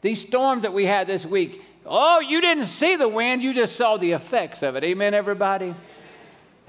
These 0.01 0.25
storms 0.25 0.63
that 0.63 0.73
we 0.73 0.87
had 0.87 1.05
this 1.05 1.23
week, 1.23 1.61
oh, 1.85 2.19
you 2.19 2.41
didn't 2.41 2.65
see 2.65 2.95
the 2.95 3.07
wind, 3.07 3.43
you 3.43 3.53
just 3.53 3.75
saw 3.75 3.97
the 3.97 4.13
effects 4.13 4.63
of 4.63 4.75
it. 4.75 4.83
Amen, 4.83 5.13
everybody? 5.13 5.75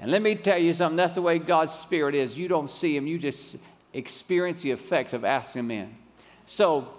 And 0.01 0.09
let 0.09 0.23
me 0.23 0.33
tell 0.33 0.57
you 0.57 0.73
something 0.73 0.97
that's 0.97 1.13
the 1.13 1.21
way 1.21 1.37
God's 1.37 1.71
Spirit 1.71 2.15
is. 2.15 2.35
You 2.35 2.47
don't 2.47 2.69
see 2.69 2.97
Him, 2.97 3.05
you 3.05 3.19
just 3.19 3.55
experience 3.93 4.63
the 4.63 4.71
effects 4.71 5.13
of 5.13 5.23
asking 5.23 5.59
Him 5.59 5.71
in. 5.71 5.95
So, 6.47 6.89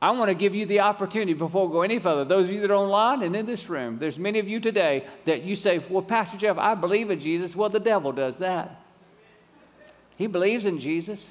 I 0.00 0.10
want 0.12 0.28
to 0.28 0.34
give 0.34 0.54
you 0.54 0.66
the 0.66 0.80
opportunity 0.80 1.32
before 1.32 1.66
we 1.66 1.72
go 1.72 1.82
any 1.82 1.98
further. 1.98 2.24
Those 2.24 2.46
of 2.46 2.52
you 2.52 2.60
that 2.60 2.70
are 2.70 2.74
online 2.74 3.22
and 3.22 3.34
in 3.34 3.46
this 3.46 3.68
room, 3.68 3.98
there's 3.98 4.18
many 4.18 4.38
of 4.38 4.46
you 4.46 4.60
today 4.60 5.06
that 5.24 5.42
you 5.42 5.56
say, 5.56 5.78
Well, 5.78 6.02
Pastor 6.02 6.36
Jeff, 6.36 6.58
I 6.58 6.74
believe 6.74 7.10
in 7.10 7.18
Jesus. 7.18 7.56
Well, 7.56 7.70
the 7.70 7.80
devil 7.80 8.12
does 8.12 8.36
that. 8.36 8.82
He 10.16 10.26
believes 10.26 10.64
in 10.64 10.78
Jesus, 10.78 11.28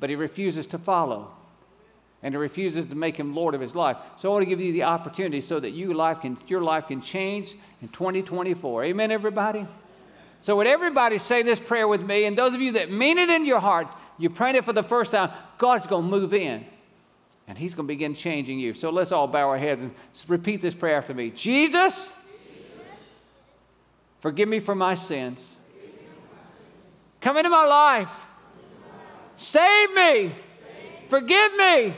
but 0.00 0.10
he 0.10 0.16
refuses 0.16 0.66
to 0.68 0.78
follow. 0.78 1.30
And 2.22 2.34
he 2.34 2.38
refuses 2.38 2.86
to 2.86 2.94
make 2.94 3.16
him 3.16 3.34
Lord 3.34 3.54
of 3.54 3.60
his 3.60 3.74
life. 3.74 3.96
So 4.16 4.30
I 4.30 4.32
want 4.32 4.42
to 4.42 4.48
give 4.48 4.60
you 4.60 4.72
the 4.72 4.84
opportunity 4.84 5.40
so 5.40 5.58
that 5.58 5.70
you 5.70 5.92
life 5.92 6.20
can, 6.20 6.38
your 6.46 6.62
life 6.62 6.86
can 6.86 7.02
change 7.02 7.56
in 7.80 7.88
2024. 7.88 8.84
Amen, 8.84 9.10
everybody? 9.10 9.66
So, 10.42 10.56
would 10.56 10.66
everybody 10.66 11.18
say 11.18 11.42
this 11.42 11.60
prayer 11.60 11.86
with 11.86 12.02
me? 12.02 12.24
And 12.24 12.36
those 12.36 12.52
of 12.52 12.60
you 12.60 12.72
that 12.72 12.90
mean 12.90 13.16
it 13.16 13.30
in 13.30 13.46
your 13.46 13.60
heart, 13.60 13.86
you're 14.18 14.32
praying 14.32 14.56
it 14.56 14.64
for 14.64 14.72
the 14.72 14.82
first 14.82 15.12
time, 15.12 15.30
God's 15.56 15.86
going 15.86 16.04
to 16.04 16.10
move 16.10 16.34
in 16.34 16.66
and 17.46 17.56
He's 17.56 17.74
going 17.74 17.86
to 17.86 17.92
begin 17.92 18.14
changing 18.14 18.58
you. 18.58 18.74
So, 18.74 18.90
let's 18.90 19.12
all 19.12 19.28
bow 19.28 19.48
our 19.48 19.58
heads 19.58 19.82
and 19.82 19.94
repeat 20.26 20.60
this 20.60 20.74
prayer 20.74 20.96
after 20.96 21.14
me 21.14 21.30
Jesus, 21.30 22.08
forgive 24.20 24.48
me 24.48 24.58
for 24.58 24.74
my 24.74 24.96
sins. 24.96 25.48
Come 27.20 27.36
into 27.36 27.50
my 27.50 27.64
life. 27.64 28.12
Save 29.36 29.94
me. 29.94 30.34
Forgive 31.08 31.54
me. 31.54 31.94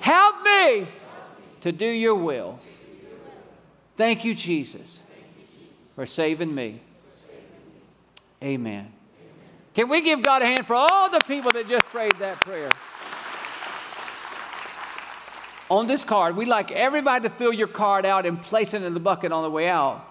Help 0.00 0.42
me 0.42 0.88
to 1.60 1.72
do 1.72 1.86
your 1.86 2.14
will. 2.14 2.58
Thank 3.96 4.24
you, 4.24 4.34
Jesus, 4.34 4.98
for 5.94 6.06
saving 6.06 6.54
me. 6.54 6.80
Amen. 8.42 8.92
Can 9.74 9.88
we 9.88 10.00
give 10.00 10.22
God 10.22 10.42
a 10.42 10.46
hand 10.46 10.66
for 10.66 10.74
all 10.74 11.10
the 11.10 11.20
people 11.26 11.50
that 11.52 11.68
just 11.68 11.84
prayed 11.86 12.14
that 12.18 12.36
prayer? 12.40 12.70
On 15.70 15.86
this 15.86 16.02
card, 16.02 16.36
we'd 16.36 16.48
like 16.48 16.72
everybody 16.72 17.28
to 17.28 17.34
fill 17.34 17.52
your 17.52 17.68
card 17.68 18.06
out 18.06 18.24
and 18.24 18.40
place 18.40 18.72
it 18.74 18.82
in 18.82 18.94
the 18.94 19.00
bucket 19.00 19.32
on 19.32 19.42
the 19.42 19.50
way 19.50 19.68
out. 19.68 20.04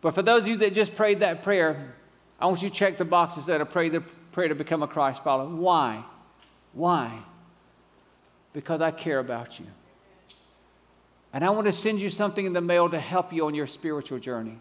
But 0.00 0.14
for 0.14 0.22
those 0.22 0.42
of 0.42 0.48
you 0.48 0.56
that 0.58 0.72
just 0.72 0.94
prayed 0.94 1.20
that 1.20 1.42
prayer, 1.42 1.94
I 2.40 2.46
want 2.46 2.62
you 2.62 2.70
to 2.70 2.74
check 2.74 2.96
the 2.96 3.04
boxes 3.04 3.46
that 3.46 3.60
have 3.60 3.70
prayed 3.70 3.92
the 3.92 4.00
prayer 4.32 4.48
to 4.48 4.54
become 4.54 4.82
a 4.82 4.88
Christ 4.88 5.22
follower. 5.22 5.54
Why? 5.54 6.02
Why? 6.72 7.18
Because 8.52 8.80
I 8.80 8.90
care 8.90 9.18
about 9.18 9.58
you. 9.60 9.66
And 11.32 11.44
I 11.44 11.50
want 11.50 11.66
to 11.66 11.72
send 11.72 12.00
you 12.00 12.10
something 12.10 12.44
in 12.44 12.52
the 12.52 12.60
mail 12.60 12.88
to 12.88 12.98
help 12.98 13.32
you 13.32 13.46
on 13.46 13.54
your 13.54 13.66
spiritual 13.66 14.18
journey. 14.18 14.58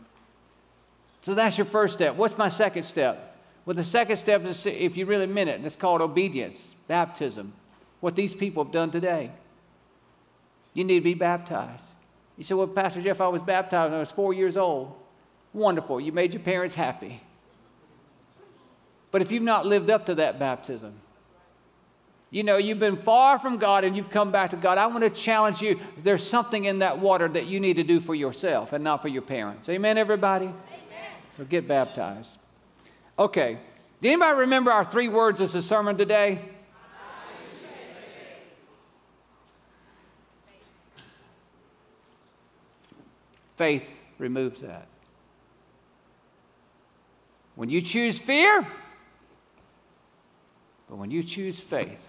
So 1.22 1.34
that's 1.34 1.58
your 1.58 1.65
first 1.65 1.96
step. 1.96 2.15
What's 2.15 2.38
my 2.38 2.50
second 2.50 2.84
step? 2.84 3.38
Well, 3.65 3.75
the 3.75 3.84
second 3.84 4.15
step 4.17 4.46
is 4.46 4.65
if 4.65 4.96
you 4.96 5.05
really 5.05 5.27
meant 5.27 5.50
it, 5.50 5.63
it's 5.65 5.75
called 5.75 6.01
obedience, 6.01 6.65
baptism. 6.88 7.53
What 8.00 8.15
these 8.15 8.34
people 8.34 8.63
have 8.63 8.72
done 8.72 8.91
today. 8.91 9.31
You 10.74 10.84
need 10.84 11.00
to 11.00 11.03
be 11.03 11.13
baptized. 11.15 11.84
You 12.38 12.43
say, 12.43 12.55
Well, 12.55 12.67
Pastor 12.67 13.01
Jeff, 13.01 13.19
I 13.19 13.27
was 13.27 13.41
baptized 13.41 13.91
when 13.91 13.98
I 13.98 14.00
was 14.00 14.12
four 14.12 14.34
years 14.34 14.55
old. 14.55 14.93
Wonderful. 15.51 16.00
You 16.00 16.12
made 16.12 16.34
your 16.34 16.43
parents 16.43 16.75
happy. 16.75 17.22
But 19.12 19.22
if 19.22 19.31
you've 19.31 19.43
not 19.43 19.65
lived 19.65 19.89
up 19.89 20.05
to 20.05 20.15
that 20.15 20.39
baptism, 20.39 20.93
you 22.31 22.43
know, 22.43 22.57
you've 22.57 22.79
been 22.79 22.98
far 22.98 23.39
from 23.39 23.57
God 23.57 23.83
and 23.83 23.98
you've 23.98 24.12
come 24.12 24.31
back 24.31 24.51
to 24.51 24.55
God. 24.55 24.77
I 24.77 24.86
want 24.86 25.01
to 25.01 25.09
challenge 25.09 25.62
you. 25.62 25.79
There's 26.03 26.25
something 26.25 26.65
in 26.65 26.79
that 26.79 27.00
water 27.00 27.27
that 27.27 27.48
you 27.48 27.59
need 27.59 27.77
to 27.77 27.83
do 27.83 28.00
for 28.00 28.13
yourself 28.13 28.71
and 28.74 28.83
not 28.83 29.01
for 29.01 29.07
your 29.07 29.24
parents. 29.24 29.67
Amen, 29.67 29.98
everybody? 29.98 30.45
Amen. 30.45 30.55
So 31.36 31.43
get 31.43 31.67
baptized. 31.67 32.38
Okay. 33.17 33.57
Do 34.01 34.09
anybody 34.09 34.39
remember 34.41 34.71
our 34.71 34.86
three 34.86 35.09
words 35.09 35.41
as 35.41 35.55
a 35.55 35.62
sermon 35.62 35.98
today? 35.98 36.39
Faith 43.57 43.91
removes 44.19 44.62
that. 44.62 44.88
When 47.55 47.69
you 47.69 47.81
choose 47.81 48.17
fear, 48.17 48.65
but 50.88 50.95
when 50.95 51.12
you 51.12 51.21
choose 51.24 51.59
faith, 51.59 52.07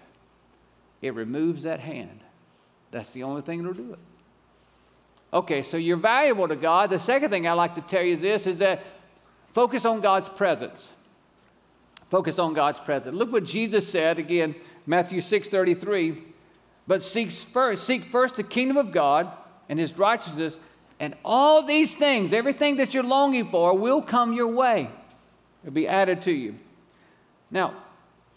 it 1.01 1.13
removes 1.13 1.63
that 1.63 1.79
hand. 1.79 2.19
That's 2.91 3.11
the 3.11 3.23
only 3.23 3.41
thing 3.41 3.59
that'll 3.59 3.73
do 3.73 3.93
it. 3.93 3.99
Okay, 5.33 5.63
so 5.63 5.77
you're 5.77 5.97
valuable 5.97 6.47
to 6.47 6.55
God. 6.55 6.89
The 6.89 6.99
second 6.99 7.29
thing 7.29 7.47
I 7.47 7.53
like 7.53 7.75
to 7.75 7.81
tell 7.81 8.03
you 8.03 8.13
is 8.13 8.21
this 8.21 8.47
is 8.47 8.59
that 8.59 8.83
focus 9.53 9.85
on 9.85 10.01
God's 10.01 10.29
presence. 10.29 10.89
Focus 12.09 12.37
on 12.37 12.53
God's 12.53 12.79
presence. 12.79 13.15
Look 13.15 13.31
what 13.31 13.45
Jesus 13.45 13.87
said 13.87 14.19
again, 14.19 14.55
Matthew 14.85 15.21
6 15.21 15.47
33. 15.47 16.21
But 16.85 17.03
seek 17.03 17.31
first, 17.31 17.85
seek 17.85 18.03
first 18.03 18.35
the 18.35 18.43
kingdom 18.43 18.75
of 18.75 18.91
God 18.91 19.31
and 19.69 19.79
his 19.79 19.97
righteousness, 19.97 20.59
and 20.99 21.15
all 21.23 21.63
these 21.63 21.95
things, 21.95 22.33
everything 22.33 22.75
that 22.75 22.93
you're 22.93 23.03
longing 23.03 23.49
for, 23.49 23.77
will 23.77 24.01
come 24.01 24.33
your 24.33 24.49
way. 24.49 24.89
It'll 25.63 25.73
be 25.73 25.87
added 25.87 26.23
to 26.23 26.31
you. 26.31 26.59
Now, 27.49 27.73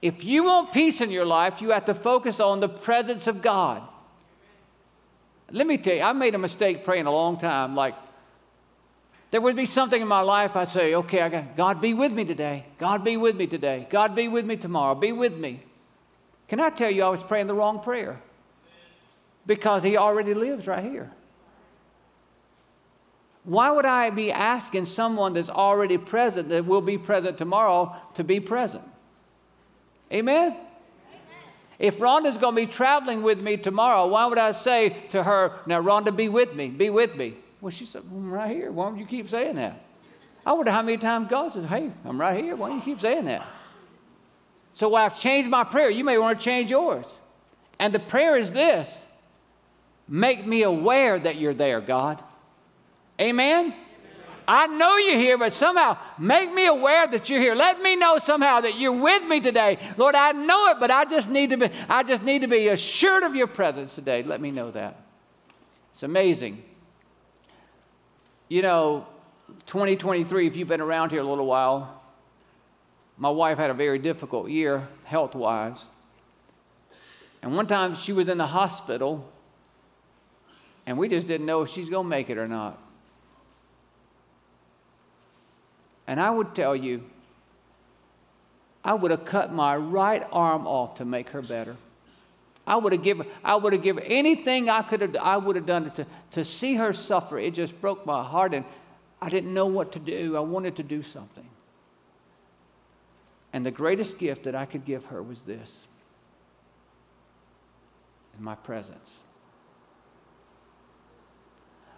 if 0.05 0.23
you 0.23 0.45
want 0.45 0.71
peace 0.71 1.01
in 1.01 1.11
your 1.11 1.25
life, 1.25 1.63
you 1.63 1.71
have 1.71 1.87
to 1.87 1.95
focus 1.95 2.39
on 2.39 2.61
the 2.61 2.69
presence 2.69 3.27
of 3.27 3.41
God. 3.41 3.81
Let 5.51 5.67
me 5.67 5.79
tell 5.79 5.95
you, 5.95 6.03
I 6.03 6.13
made 6.13 6.35
a 6.35 6.39
mistake 6.39 6.85
praying 6.85 7.07
a 7.07 7.11
long 7.11 7.39
time. 7.39 7.75
Like, 7.75 7.95
there 9.31 9.41
would 9.41 9.57
be 9.57 9.65
something 9.65 10.03
in 10.03 10.07
my 10.07 10.21
life, 10.21 10.57
I'd 10.57 10.69
say, 10.69 10.95
okay, 10.95 11.23
I 11.23 11.31
got, 11.31 11.57
God 11.57 11.81
be 11.81 11.95
with 11.95 12.13
me 12.13 12.27
today. 12.27 12.67
God 12.79 13.03
be 13.03 13.17
with 13.17 13.35
me 13.35 13.47
today. 13.47 13.87
God 13.89 14.15
be 14.15 14.29
with 14.29 14.45
me 14.45 14.59
tomorrow. 14.59 14.95
Be 14.95 15.13
with 15.13 15.39
me. 15.39 15.63
Can 16.49 16.61
I 16.61 16.69
tell 16.69 16.91
you, 16.91 17.03
I 17.03 17.09
was 17.09 17.23
praying 17.23 17.47
the 17.47 17.55
wrong 17.55 17.81
prayer? 17.81 18.21
Because 19.47 19.83
He 19.83 19.97
already 19.97 20.35
lives 20.35 20.67
right 20.67 20.85
here. 20.85 21.11
Why 23.45 23.71
would 23.71 23.87
I 23.87 24.11
be 24.11 24.31
asking 24.31 24.85
someone 24.85 25.33
that's 25.33 25.49
already 25.49 25.97
present, 25.97 26.51
that 26.51 26.67
will 26.67 26.83
be 26.83 26.99
present 26.99 27.39
tomorrow, 27.39 27.97
to 28.17 28.23
be 28.23 28.39
present? 28.39 28.85
Amen? 30.15 30.57
If 31.79 31.99
Rhonda's 31.99 32.37
going 32.37 32.55
to 32.55 32.63
be 32.63 32.73
traveling 32.73 33.23
with 33.23 33.43
me 33.43 33.57
tomorrow, 33.57 34.07
why 34.07 34.27
would 34.27 34.39
I 34.39 34.53
say 34.53 34.91
to 35.11 35.23
her, 35.23 35.59
Now, 35.67 35.83
Rhonda, 35.83 36.15
be 36.15 36.29
with 36.29 36.55
me, 36.55 36.69
be 36.69 36.89
with 36.89 37.17
me? 37.17 37.35
Well, 37.61 37.71
she 37.71 37.85
said, 37.85 38.03
I'm 38.09 38.31
right 38.31 38.55
here. 38.55 38.71
Why 38.71 38.89
would 38.89 38.99
you 38.99 39.07
keep 39.07 39.29
saying 39.29 39.57
that? 39.57 39.83
I 40.47 40.53
wonder 40.53 40.71
how 40.71 40.83
many 40.83 40.99
times 40.99 41.29
God 41.29 41.51
says, 41.51 41.67
Hey, 41.67 41.91
I'm 42.05 42.21
right 42.21 42.43
here. 42.43 42.55
Why 42.55 42.69
don't 42.69 42.79
you 42.79 42.85
keep 42.85 43.01
saying 43.01 43.25
that? 43.25 43.45
So 44.75 44.89
well, 44.89 45.05
I've 45.05 45.19
changed 45.19 45.51
my 45.51 45.65
prayer. 45.65 45.91
You 45.91 46.05
may 46.05 46.19
want 46.19 46.39
to 46.39 46.45
change 46.45 46.71
yours. 46.71 47.07
And 47.79 47.93
the 47.93 47.99
prayer 47.99 48.37
is 48.37 48.53
this 48.53 49.05
Make 50.07 50.47
me 50.47 50.63
aware 50.63 51.19
that 51.19 51.37
you're 51.37 51.55
there, 51.55 51.81
God. 51.81 52.23
Amen? 53.21 53.75
I 54.47 54.67
know 54.67 54.97
you're 54.97 55.19
here, 55.19 55.39
but 55.39 55.53
somehow 55.53 55.97
make 56.19 56.53
me 56.53 56.67
aware 56.67 57.07
that 57.07 57.31
you're 57.31 57.41
here. 57.41 57.55
Let 57.55 57.81
me 57.81 57.97
know 57.97 58.19
somehow 58.19 58.61
that 58.61 58.79
you're 58.79 58.93
with 58.93 59.25
me 59.25 59.41
today. 59.41 59.79
Lord, 59.97 60.15
I 60.15 60.33
know 60.33 60.69
it, 60.69 60.77
but 60.81 60.91
I 60.91 61.05
just 61.05 61.31
need 61.31 61.51
to 61.51 61.57
be, 61.57 61.71
I 61.89 62.03
just 62.03 62.23
need 62.23 62.43
to 62.43 62.49
be 62.49 62.69
assured 62.69 63.23
of 63.23 63.35
your 63.35 63.47
presence 63.47 63.95
today. 63.95 64.23
Let 64.23 64.41
me 64.41 64.51
know 64.51 64.71
that. 64.71 65.01
It's 65.93 66.03
amazing. 66.03 66.63
You 68.49 68.63
know, 68.63 69.07
2023, 69.67 70.47
if 70.47 70.57
you've 70.57 70.69
been 70.69 70.81
around 70.81 71.11
here 71.11 71.21
a 71.21 71.27
little 71.27 71.47
while, 71.47 72.03
my 73.17 73.31
wife 73.31 73.59
had 73.59 73.71
a 73.71 73.75
very 73.75 73.99
difficult 73.99 74.51
year 74.51 74.89
health 75.05 75.35
wise. 75.35 75.87
And 77.43 77.55
one 77.55 77.67
time 77.67 77.95
she 77.95 78.13
was 78.13 78.29
in 78.29 78.39
the 78.39 78.47
hospital, 78.47 79.31
and 80.87 80.99
we 80.99 81.09
just 81.09 81.27
didn't 81.27 81.47
know 81.47 81.63
if 81.63 81.71
she's 81.71 81.89
going 81.89 82.07
to 82.07 82.09
make 82.09 82.31
it 82.31 82.39
or 82.39 82.49
not. 82.49 82.79
And 86.07 86.21
I 86.21 86.31
would 86.31 86.55
tell 86.55 86.77
you, 86.77 87.03
I 88.85 88.95
would 88.95 89.11
have 89.11 89.25
cut 89.25 89.53
my 89.53 89.77
right 89.77 90.27
arm 90.31 90.67
off 90.67 90.97
to 90.97 91.05
make 91.05 91.31
her 91.31 91.41
better. 91.41 91.77
I 92.67 92.77
would 92.77 92.93
have 92.93 93.03
given, 93.03 93.27
I 93.43 93.57
would 93.57 93.73
have 93.73 93.83
given 93.83 94.05
anything 94.05 94.69
I 94.69 94.83
could 94.83 95.01
have, 95.01 95.17
I 95.17 95.37
would 95.37 95.57
have 95.57 95.67
done 95.67 95.91
to, 95.93 96.07
to 96.33 96.45
see 96.45 96.75
her 96.75 96.93
suffer. 96.93 97.39
It 97.39 97.55
just 97.55 97.79
broke 97.81 98.05
my 98.07 98.23
heart, 98.23 98.55
and 98.55 98.65
I 99.21 99.29
didn't 99.29 99.53
know 99.53 99.67
what 99.67 99.93
to 99.93 99.99
do. 99.99 100.37
I 100.37 100.41
wanted 100.41 100.77
to 100.77 100.83
do 100.83 101.03
something. 101.03 101.49
And 103.53 103.65
the 103.65 103.71
greatest 103.71 104.19
gift 104.19 104.45
that 104.45 104.55
I 104.55 104.67
could 104.67 104.85
give 104.85 105.07
her 105.07 105.23
was 105.23 105.41
this 105.43 105.87
my 108.41 108.57
presence. 108.57 109.21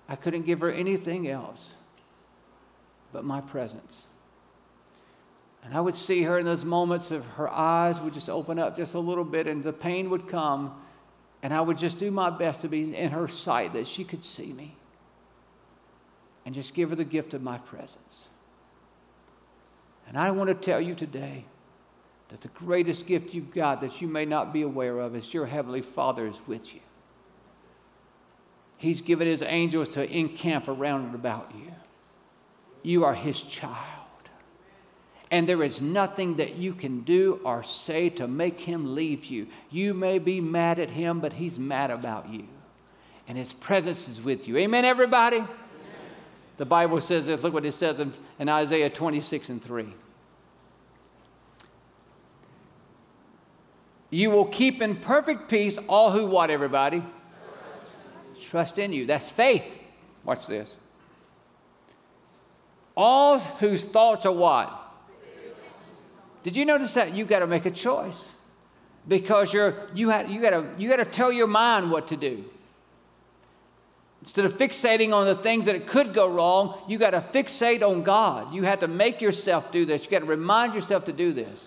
I 0.06 0.16
couldn't 0.16 0.42
give 0.42 0.60
her 0.60 0.70
anything 0.70 1.28
else 1.28 1.70
but 3.16 3.24
my 3.24 3.40
presence. 3.40 4.04
And 5.64 5.72
I 5.72 5.80
would 5.80 5.94
see 5.94 6.22
her 6.24 6.38
in 6.38 6.44
those 6.44 6.66
moments 6.66 7.10
of 7.10 7.24
her 7.24 7.48
eyes 7.48 7.98
would 7.98 8.12
just 8.12 8.28
open 8.28 8.58
up 8.58 8.76
just 8.76 8.92
a 8.92 8.98
little 8.98 9.24
bit 9.24 9.46
and 9.46 9.64
the 9.64 9.72
pain 9.72 10.10
would 10.10 10.28
come. 10.28 10.78
And 11.42 11.54
I 11.54 11.62
would 11.62 11.78
just 11.78 11.98
do 11.98 12.10
my 12.10 12.28
best 12.28 12.60
to 12.60 12.68
be 12.68 12.94
in 12.94 13.10
her 13.12 13.26
sight 13.26 13.72
that 13.72 13.86
she 13.86 14.04
could 14.04 14.22
see 14.22 14.52
me 14.52 14.76
and 16.44 16.54
just 16.54 16.74
give 16.74 16.90
her 16.90 16.94
the 16.94 17.06
gift 17.06 17.32
of 17.32 17.40
my 17.40 17.56
presence. 17.56 18.24
And 20.06 20.18
I 20.18 20.30
want 20.30 20.48
to 20.48 20.54
tell 20.54 20.80
you 20.80 20.94
today 20.94 21.46
that 22.28 22.42
the 22.42 22.48
greatest 22.48 23.06
gift 23.06 23.32
you've 23.32 23.54
got 23.54 23.80
that 23.80 24.02
you 24.02 24.08
may 24.08 24.26
not 24.26 24.52
be 24.52 24.60
aware 24.60 25.00
of 25.00 25.16
is 25.16 25.32
your 25.32 25.46
Heavenly 25.46 25.80
Father 25.80 26.26
is 26.26 26.36
with 26.46 26.74
you. 26.74 26.80
He's 28.76 29.00
given 29.00 29.26
His 29.26 29.40
angels 29.40 29.88
to 29.90 30.06
encamp 30.06 30.68
around 30.68 31.06
and 31.06 31.14
about 31.14 31.50
you. 31.56 31.72
You 32.86 33.02
are 33.02 33.14
His 33.14 33.40
child. 33.40 33.74
And 35.32 35.48
there 35.48 35.64
is 35.64 35.80
nothing 35.80 36.36
that 36.36 36.54
you 36.54 36.72
can 36.72 37.00
do 37.00 37.40
or 37.42 37.64
say 37.64 38.10
to 38.10 38.28
make 38.28 38.60
Him 38.60 38.94
leave 38.94 39.24
you. 39.24 39.48
You 39.70 39.92
may 39.92 40.20
be 40.20 40.40
mad 40.40 40.78
at 40.78 40.90
Him, 40.90 41.18
but 41.18 41.32
He's 41.32 41.58
mad 41.58 41.90
about 41.90 42.30
you. 42.30 42.46
And 43.26 43.36
His 43.36 43.52
presence 43.52 44.08
is 44.08 44.20
with 44.20 44.46
you. 44.46 44.56
Amen, 44.58 44.84
everybody? 44.84 45.38
Amen. 45.38 45.48
The 46.58 46.64
Bible 46.64 47.00
says 47.00 47.26
this. 47.26 47.42
Look 47.42 47.54
what 47.54 47.66
it 47.66 47.72
says 47.72 47.98
in, 47.98 48.12
in 48.38 48.48
Isaiah 48.48 48.88
26 48.88 49.48
and 49.48 49.60
3. 49.60 49.92
You 54.10 54.30
will 54.30 54.46
keep 54.46 54.80
in 54.80 54.94
perfect 54.94 55.48
peace 55.48 55.76
all 55.88 56.12
who 56.12 56.26
what, 56.26 56.50
everybody? 56.50 57.02
Trust 58.44 58.78
in 58.78 58.92
you. 58.92 59.06
That's 59.06 59.28
faith. 59.28 59.76
Watch 60.24 60.46
this. 60.46 60.76
All 62.96 63.38
whose 63.38 63.84
thoughts 63.84 64.24
are 64.24 64.32
what? 64.32 64.72
Did 66.42 66.56
you 66.56 66.64
notice 66.64 66.92
that? 66.92 67.12
You 67.12 67.24
got 67.24 67.40
to 67.40 67.46
make 67.46 67.66
a 67.66 67.70
choice 67.70 68.24
because 69.08 69.52
you're, 69.52 69.74
you, 69.94 70.10
had, 70.10 70.30
you 70.30 70.40
got 70.40 70.50
to 70.50 70.66
you 70.78 70.88
got 70.88 70.96
to 70.96 71.04
tell 71.04 71.30
your 71.32 71.46
mind 71.46 71.90
what 71.90 72.08
to 72.08 72.16
do. 72.16 72.44
Instead 74.22 74.44
of 74.44 74.56
fixating 74.56 75.12
on 75.12 75.26
the 75.26 75.34
things 75.34 75.66
that 75.66 75.76
it 75.76 75.86
could 75.86 76.14
go 76.14 76.28
wrong, 76.28 76.80
you 76.88 76.98
got 76.98 77.10
to 77.10 77.20
fixate 77.20 77.82
on 77.82 78.02
God. 78.02 78.52
You 78.54 78.62
have 78.64 78.80
to 78.80 78.88
make 78.88 79.20
yourself 79.20 79.70
do 79.70 79.84
this. 79.84 80.04
You 80.04 80.10
got 80.10 80.20
to 80.20 80.24
remind 80.24 80.74
yourself 80.74 81.04
to 81.04 81.12
do 81.12 81.32
this. 81.32 81.66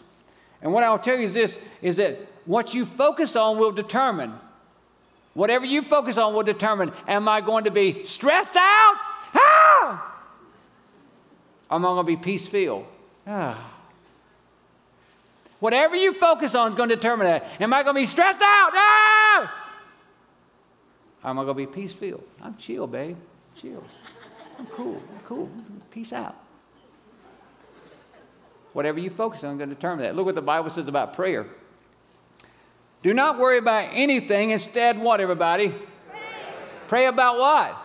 And 0.62 0.74
what 0.74 0.84
I'll 0.84 1.00
tell 1.00 1.16
you 1.16 1.24
is 1.24 1.34
this 1.34 1.60
is 1.82 1.98
that 1.98 2.18
what 2.46 2.74
you 2.74 2.86
focus 2.86 3.36
on 3.36 3.58
will 3.58 3.72
determine. 3.72 4.34
Whatever 5.36 5.66
you 5.66 5.84
focus 5.84 6.18
on 6.18 6.34
will 6.34 6.44
determine 6.44 6.92
am 7.08 7.28
I 7.28 7.40
going 7.42 7.66
to 7.66 7.72
be 7.72 8.06
stressed 8.06 8.56
out? 8.56 8.96
Ah! 9.36 10.19
Or 11.70 11.76
am 11.76 11.86
I 11.86 11.90
going 11.90 12.06
to 12.06 12.08
be 12.08 12.16
peace 12.16 12.48
filled? 12.48 12.86
Ah. 13.28 13.74
Whatever 15.60 15.96
you 15.96 16.14
focus 16.14 16.56
on 16.56 16.70
is 16.70 16.76
going 16.76 16.90
to 16.90 16.96
determine 16.96 17.28
that. 17.28 17.46
Am 17.60 17.74
I 17.74 17.84
going 17.84 17.96
to 17.96 18.02
be 18.02 18.06
stressed 18.06 18.42
out? 18.42 18.72
Ah! 18.74 19.66
Am 21.24 21.38
I 21.38 21.44
going 21.44 21.58
to 21.58 21.66
be 21.66 21.68
peace 21.68 21.94
filled? 21.94 22.24
I'm 22.42 22.56
chill, 22.56 22.88
babe. 22.88 23.18
Chill. 23.56 23.84
I'm 24.58 24.66
cool. 24.68 24.96
I'm 24.96 25.20
cool. 25.26 25.50
Peace 25.92 26.14
out. 26.14 26.36
Whatever 28.74 29.00
you 29.00 29.10
focus 29.10 29.44
on 29.44 29.54
is 29.54 29.58
going 29.58 29.70
to 29.70 29.76
determine 29.76 30.06
that. 30.06 30.16
Look 30.16 30.26
what 30.26 30.36
the 30.36 30.42
Bible 30.42 30.70
says 30.70 30.88
about 30.88 31.14
prayer. 31.14 31.46
Do 33.04 33.14
not 33.14 33.38
worry 33.38 33.58
about 33.58 33.90
anything. 33.94 34.52
Instead, 34.52 35.00
what, 35.00 35.20
everybody? 35.22 35.70
Pray, 35.70 36.20
Pray 36.88 37.06
about 37.08 37.38
what? 37.38 37.78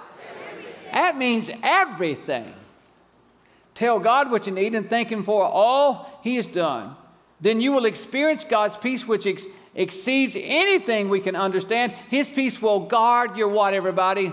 Everything. 0.50 0.92
That 0.92 1.16
means 1.18 1.50
everything. 1.62 2.52
Tell 3.74 3.98
God 3.98 4.30
what 4.30 4.46
you 4.46 4.52
need 4.52 4.74
and 4.74 4.88
thank 4.88 5.10
Him 5.10 5.24
for 5.24 5.44
all 5.44 6.20
He 6.22 6.36
has 6.36 6.46
done. 6.46 6.96
Then 7.40 7.60
you 7.60 7.72
will 7.72 7.84
experience 7.84 8.44
God's 8.44 8.76
peace, 8.76 9.06
which 9.06 9.26
ex- 9.26 9.46
exceeds 9.74 10.36
anything 10.38 11.08
we 11.08 11.20
can 11.20 11.36
understand. 11.36 11.92
His 12.08 12.28
peace 12.28 12.62
will 12.62 12.80
guard 12.80 13.36
your 13.36 13.48
what, 13.48 13.74
everybody? 13.74 14.32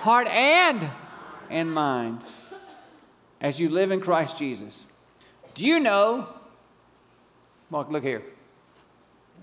Heart 0.00 0.28
and 0.28 0.90
and 1.50 1.72
mind 1.72 2.20
as 3.40 3.60
you 3.60 3.68
live 3.68 3.90
in 3.90 4.00
Christ 4.00 4.38
Jesus. 4.38 4.84
Do 5.54 5.66
you 5.66 5.78
know? 5.78 6.26
Mark, 7.70 7.90
look 7.90 8.02
here. 8.02 8.22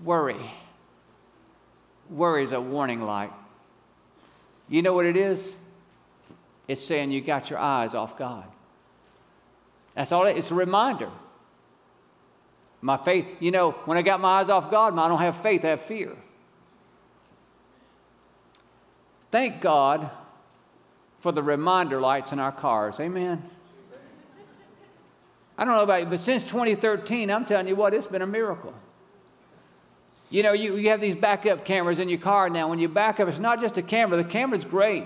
Worry. 0.04 0.50
Worry 2.10 2.42
is 2.42 2.52
a 2.52 2.60
warning 2.60 3.02
light. 3.02 3.32
You 4.68 4.82
know 4.82 4.92
what 4.92 5.06
it 5.06 5.16
is? 5.16 5.52
It's 6.66 6.82
saying 6.84 7.12
you 7.12 7.20
got 7.20 7.50
your 7.50 7.58
eyes 7.58 7.94
off 7.94 8.18
God. 8.18 8.44
That's 9.94 10.12
all 10.12 10.26
it, 10.26 10.36
it's 10.36 10.50
a 10.50 10.54
reminder. 10.54 11.10
My 12.80 12.96
faith, 12.96 13.26
you 13.40 13.50
know, 13.50 13.72
when 13.84 13.98
I 13.98 14.02
got 14.02 14.20
my 14.20 14.40
eyes 14.40 14.48
off 14.48 14.70
God, 14.70 14.98
I 14.98 15.08
don't 15.08 15.18
have 15.18 15.36
faith, 15.36 15.64
I 15.64 15.68
have 15.68 15.82
fear. 15.82 16.16
Thank 19.30 19.60
God 19.60 20.10
for 21.20 21.32
the 21.32 21.42
reminder 21.42 22.00
lights 22.00 22.32
in 22.32 22.40
our 22.40 22.52
cars. 22.52 22.98
Amen. 22.98 23.42
I 25.58 25.64
don't 25.64 25.74
know 25.74 25.82
about 25.82 26.00
you, 26.00 26.06
but 26.06 26.20
since 26.20 26.42
2013, 26.44 27.30
I'm 27.30 27.44
telling 27.44 27.68
you 27.68 27.76
what, 27.76 27.92
it's 27.92 28.06
been 28.06 28.22
a 28.22 28.26
miracle. 28.26 28.72
You 30.30 30.42
know, 30.42 30.52
you, 30.52 30.76
you 30.76 30.88
have 30.88 31.00
these 31.00 31.14
backup 31.16 31.64
cameras 31.64 31.98
in 31.98 32.08
your 32.08 32.20
car 32.20 32.48
now. 32.48 32.68
When 32.68 32.78
you 32.78 32.88
back 32.88 33.20
up, 33.20 33.28
it's 33.28 33.38
not 33.38 33.60
just 33.60 33.76
a 33.76 33.82
camera, 33.82 34.16
the 34.16 34.28
camera's 34.28 34.64
great. 34.64 35.04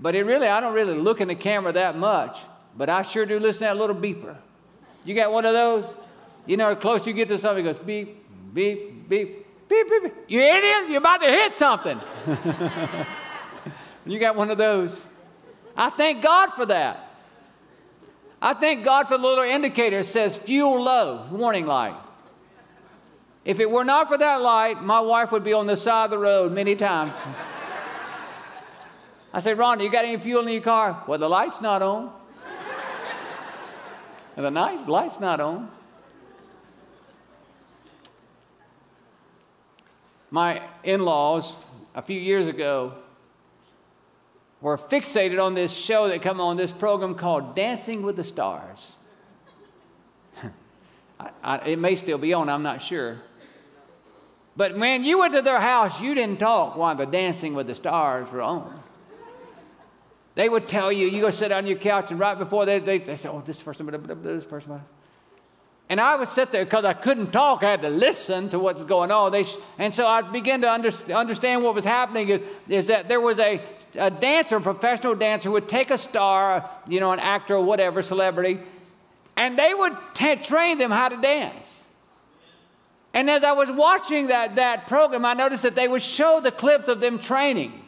But 0.00 0.14
it 0.14 0.24
really, 0.24 0.48
I 0.48 0.60
don't 0.60 0.74
really 0.74 0.98
look 0.98 1.20
in 1.20 1.28
the 1.28 1.34
camera 1.34 1.72
that 1.72 1.96
much. 1.96 2.40
But 2.76 2.88
I 2.88 3.02
sure 3.02 3.26
do 3.26 3.38
listen 3.38 3.60
to 3.60 3.64
that 3.66 3.76
little 3.76 3.96
beeper. 3.96 4.36
You 5.04 5.14
got 5.14 5.32
one 5.32 5.44
of 5.44 5.52
those? 5.52 5.84
You 6.46 6.56
know, 6.56 6.70
the 6.70 6.80
closer 6.80 7.10
you 7.10 7.16
get 7.16 7.28
to 7.28 7.38
something, 7.38 7.64
it 7.64 7.72
goes 7.72 7.78
beep, 7.78 8.24
beep, 8.52 9.08
beep, 9.08 9.46
beep, 9.68 9.88
beep. 9.88 10.02
beep. 10.02 10.14
You 10.28 10.40
idiot, 10.40 10.88
you're 10.88 10.98
about 10.98 11.22
to 11.22 11.28
hit 11.28 11.52
something. 11.52 12.00
you 14.06 14.18
got 14.18 14.36
one 14.36 14.50
of 14.50 14.58
those. 14.58 15.00
I 15.76 15.90
thank 15.90 16.22
God 16.22 16.50
for 16.50 16.66
that. 16.66 17.10
I 18.40 18.54
thank 18.54 18.84
God 18.84 19.08
for 19.08 19.16
the 19.16 19.22
little 19.22 19.44
indicator 19.44 20.02
that 20.02 20.04
says 20.04 20.36
fuel 20.36 20.82
low, 20.82 21.26
warning 21.30 21.66
light. 21.66 21.96
If 23.44 23.60
it 23.60 23.70
were 23.70 23.84
not 23.84 24.08
for 24.08 24.18
that 24.18 24.40
light, 24.40 24.82
my 24.82 25.00
wife 25.00 25.32
would 25.32 25.44
be 25.44 25.52
on 25.52 25.66
the 25.66 25.76
side 25.76 26.04
of 26.04 26.10
the 26.10 26.18
road 26.18 26.52
many 26.52 26.76
times. 26.76 27.14
I 29.32 29.40
said, 29.40 29.56
Rhonda, 29.56 29.82
you 29.82 29.90
got 29.90 30.04
any 30.04 30.18
fuel 30.18 30.46
in 30.46 30.52
your 30.52 30.62
car? 30.62 31.02
Well, 31.08 31.18
the 31.18 31.28
light's 31.28 31.60
not 31.60 31.82
on. 31.82 32.12
And 34.36 34.44
the 34.44 34.50
night, 34.50 34.88
light's 34.88 35.20
not 35.20 35.40
on. 35.40 35.70
My 40.30 40.62
in 40.82 41.04
laws, 41.04 41.54
a 41.94 42.02
few 42.02 42.18
years 42.18 42.48
ago, 42.48 42.94
were 44.60 44.76
fixated 44.76 45.40
on 45.40 45.54
this 45.54 45.72
show 45.72 46.08
that 46.08 46.22
come 46.22 46.40
on 46.40 46.56
this 46.56 46.72
program 46.72 47.14
called 47.14 47.54
Dancing 47.54 48.02
with 48.02 48.16
the 48.16 48.24
Stars. 48.24 48.94
I, 51.20 51.30
I, 51.42 51.56
it 51.68 51.78
may 51.78 51.94
still 51.94 52.18
be 52.18 52.32
on, 52.32 52.48
I'm 52.48 52.62
not 52.62 52.82
sure. 52.82 53.20
But 54.56 54.76
when 54.76 55.04
you 55.04 55.18
went 55.18 55.34
to 55.34 55.42
their 55.42 55.60
house, 55.60 56.00
you 56.00 56.14
didn't 56.14 56.40
talk 56.40 56.76
while 56.76 56.94
the 56.96 57.06
Dancing 57.06 57.54
with 57.54 57.66
the 57.66 57.74
Stars 57.74 58.30
were 58.32 58.42
on. 58.42 58.82
They 60.34 60.48
would 60.48 60.68
tell 60.68 60.90
you, 60.90 61.06
you 61.06 61.20
go 61.20 61.30
sit 61.30 61.52
on 61.52 61.66
your 61.66 61.78
couch, 61.78 62.10
and 62.10 62.18
right 62.18 62.36
before 62.36 62.66
they, 62.66 62.80
they, 62.80 62.98
they 62.98 63.16
say, 63.16 63.28
oh, 63.28 63.42
this 63.44 63.62
person, 63.62 63.86
this 64.22 64.44
person. 64.44 64.80
And 65.88 66.00
I 66.00 66.16
would 66.16 66.28
sit 66.28 66.50
there 66.50 66.64
because 66.64 66.84
I 66.84 66.92
couldn't 66.92 67.30
talk. 67.30 67.62
I 67.62 67.70
had 67.70 67.82
to 67.82 67.90
listen 67.90 68.48
to 68.48 68.58
what 68.58 68.76
was 68.76 68.86
going 68.86 69.10
on. 69.10 69.30
They, 69.32 69.44
and 69.78 69.94
so 69.94 70.06
I 70.06 70.22
began 70.22 70.62
to 70.62 70.72
under, 70.72 70.90
understand 71.14 71.62
what 71.62 71.74
was 71.74 71.84
happening 71.84 72.30
is, 72.30 72.42
is 72.68 72.86
that 72.88 73.06
there 73.06 73.20
was 73.20 73.38
a 73.38 73.60
a 73.96 74.10
dancer, 74.10 74.56
a 74.56 74.60
professional 74.60 75.14
dancer, 75.14 75.50
would 75.50 75.68
take 75.68 75.90
a 75.90 75.98
star, 75.98 76.68
you 76.88 77.00
know, 77.00 77.12
an 77.12 77.20
actor 77.20 77.56
or 77.56 77.64
whatever, 77.64 78.02
celebrity, 78.02 78.60
and 79.36 79.58
they 79.58 79.74
would 79.74 79.96
t- 80.14 80.36
train 80.36 80.78
them 80.78 80.90
how 80.90 81.08
to 81.08 81.16
dance. 81.16 81.82
And 83.12 83.30
as 83.30 83.44
I 83.44 83.52
was 83.52 83.70
watching 83.70 84.28
that, 84.28 84.56
that 84.56 84.86
program, 84.86 85.24
I 85.24 85.34
noticed 85.34 85.62
that 85.62 85.76
they 85.76 85.86
would 85.86 86.02
show 86.02 86.40
the 86.40 86.50
clips 86.50 86.88
of 86.88 87.00
them 87.00 87.18
training. 87.18 87.83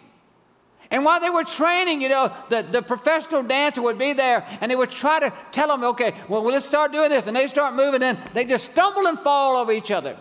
And 0.90 1.04
while 1.04 1.20
they 1.20 1.30
were 1.30 1.44
training, 1.44 2.00
you 2.00 2.08
know, 2.08 2.32
the, 2.48 2.62
the 2.62 2.80
professional 2.80 3.42
dancer 3.42 3.82
would 3.82 3.98
be 3.98 4.12
there 4.12 4.46
and 4.60 4.70
they 4.70 4.76
would 4.76 4.90
try 4.90 5.18
to 5.20 5.32
tell 5.50 5.68
them, 5.68 5.82
okay, 5.82 6.14
well, 6.28 6.42
well 6.42 6.52
let's 6.52 6.66
start 6.66 6.92
doing 6.92 7.10
this. 7.10 7.26
And 7.26 7.36
they 7.36 7.46
start 7.48 7.74
moving, 7.74 8.02
and 8.02 8.18
they 8.34 8.44
just 8.44 8.70
stumble 8.70 9.06
and 9.06 9.18
fall 9.18 9.56
over 9.56 9.72
each 9.72 9.90
other 9.90 10.16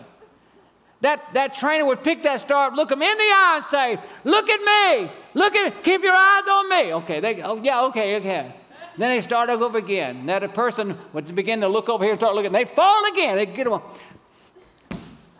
that, 1.02 1.34
that 1.34 1.54
trainer 1.54 1.84
would 1.84 2.02
pick 2.02 2.22
that 2.22 2.40
star 2.40 2.68
up, 2.68 2.74
look 2.74 2.90
him 2.90 3.02
in 3.02 3.18
the 3.18 3.24
eye, 3.24 3.54
and 3.56 3.64
say, 3.64 3.98
Look 4.24 4.48
at 4.48 4.60
me. 4.60 5.10
Look 5.34 5.54
at 5.54 5.84
Keep 5.84 6.02
your 6.02 6.14
eyes 6.14 6.48
on 6.48 6.70
me. 6.70 6.92
Okay, 6.94 7.20
they, 7.20 7.42
oh, 7.42 7.60
yeah, 7.62 7.82
okay, 7.84 8.16
okay. 8.16 8.54
Then 8.98 9.10
they 9.10 9.20
start 9.20 9.50
over 9.50 9.76
again. 9.76 10.24
Now 10.24 10.38
the 10.38 10.48
person 10.48 10.98
would 11.12 11.34
begin 11.34 11.60
to 11.60 11.68
look 11.68 11.88
over 11.88 12.02
here, 12.02 12.12
and 12.12 12.20
start 12.20 12.34
looking. 12.34 12.52
They 12.52 12.64
fall 12.64 13.04
again. 13.12 13.36
They 13.36 13.46
get 13.46 13.68
them. 13.68 13.80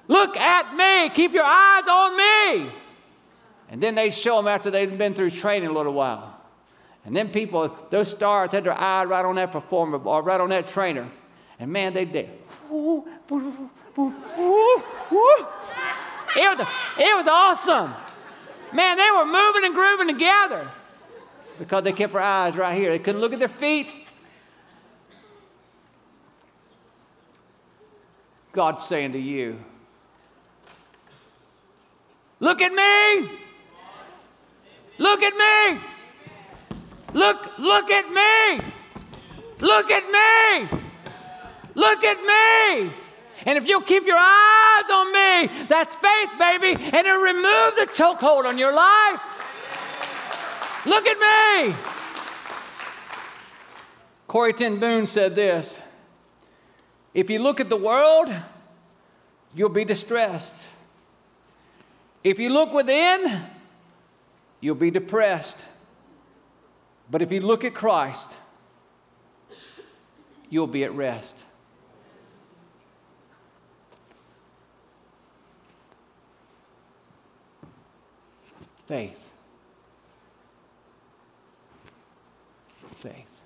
Look 0.09 0.37
at 0.37 0.77
me. 0.77 1.11
Keep 1.15 1.33
your 1.33 1.45
eyes 1.45 1.89
on 1.89 2.17
me. 2.17 2.71
And 3.69 3.83
then 3.83 3.95
they 3.95 4.11
show 4.11 4.37
them 4.37 4.47
after 4.49 4.71
they've 4.71 4.97
been 4.97 5.15
through 5.15 5.31
training 5.31 5.69
a 5.69 5.73
little 5.73 5.93
while. 5.93 6.41
And 7.05 7.15
then 7.15 7.31
people, 7.31 7.77
those 7.91 8.11
stars 8.11 8.53
had 8.53 8.65
their 8.65 8.73
eye 8.73 9.05
right 9.05 9.25
on 9.25 9.37
that 9.37 9.53
performer 9.53 9.99
or 9.99 10.23
right 10.23 10.41
on 10.41 10.51
that 10.51 10.69
trainer. 10.69 11.09
And 11.59 11.71
man, 11.73 11.95
they 11.95 12.05
did. 12.05 12.31
It 16.39 16.59
was, 16.59 16.69
it 16.99 17.17
was 17.17 17.27
awesome. 17.29 17.95
Man, 18.73 18.99
they 18.99 19.11
were 19.11 19.25
moving 19.25 19.65
and 19.65 19.75
grooving 19.75 20.09
together 20.09 20.69
because 21.59 21.85
they 21.85 21.93
kept 21.93 22.13
their 22.13 22.23
eyes 22.23 22.57
right 22.57 22.77
here. 22.77 22.91
They 22.91 22.99
couldn't 22.99 23.21
look 23.21 23.33
at 23.33 23.39
their 23.39 23.49
feet. 23.49 23.89
God's 28.53 28.85
saying 28.85 29.13
to 29.13 29.19
you, 29.19 29.59
Look 32.39 32.61
at 32.61 32.73
me! 32.73 33.46
Look 34.99 35.23
at 35.23 35.35
me! 35.37 35.81
Look, 37.13 37.59
look 37.59 37.91
at 37.91 38.11
me! 38.11 38.65
Look 39.61 39.91
at 39.91 40.05
me! 40.11 40.79
Look 41.75 42.05
at 42.05 42.19
me! 42.19 42.93
And 43.45 43.59
if 43.59 43.69
you'll 43.69 43.83
keep 43.83 44.05
your 44.07 44.19
eyes 44.19 44.91
on 44.91 45.13
me, 45.13 45.67
that's 45.69 45.95
faith, 45.95 46.31
baby, 46.39 46.75
and 46.83 47.07
it'll 47.07 47.21
remove 47.21 47.77
the 47.77 47.89
chokehold 47.95 48.45
on 48.45 48.59
your 48.59 48.73
life. 48.73 49.21
Look 50.87 51.07
at 51.07 51.19
me! 51.19 51.75
Corrie 54.27 54.53
ten 54.53 54.79
Boom 54.79 55.07
said 55.07 55.35
this 55.35 55.81
If 57.15 57.31
you 57.31 57.39
look 57.39 57.61
at 57.61 57.69
the 57.69 57.77
world, 57.77 58.33
you'll 59.55 59.69
be 59.69 59.85
distressed. 59.85 60.63
If 62.25 62.39
you 62.39 62.51
look 62.51 62.73
within, 62.73 63.45
you'll 64.61 64.75
be 64.75 64.91
depressed. 64.91 65.65
But 67.11 67.23
if 67.23 67.31
you 67.31 67.41
look 67.41 67.65
at 67.65 67.75
Christ, 67.75 68.37
you'll 70.51 70.67
be 70.67 70.85
at 70.85 70.93
rest. 70.95 71.43
Faith. 78.87 79.31
Faith. 82.99 83.41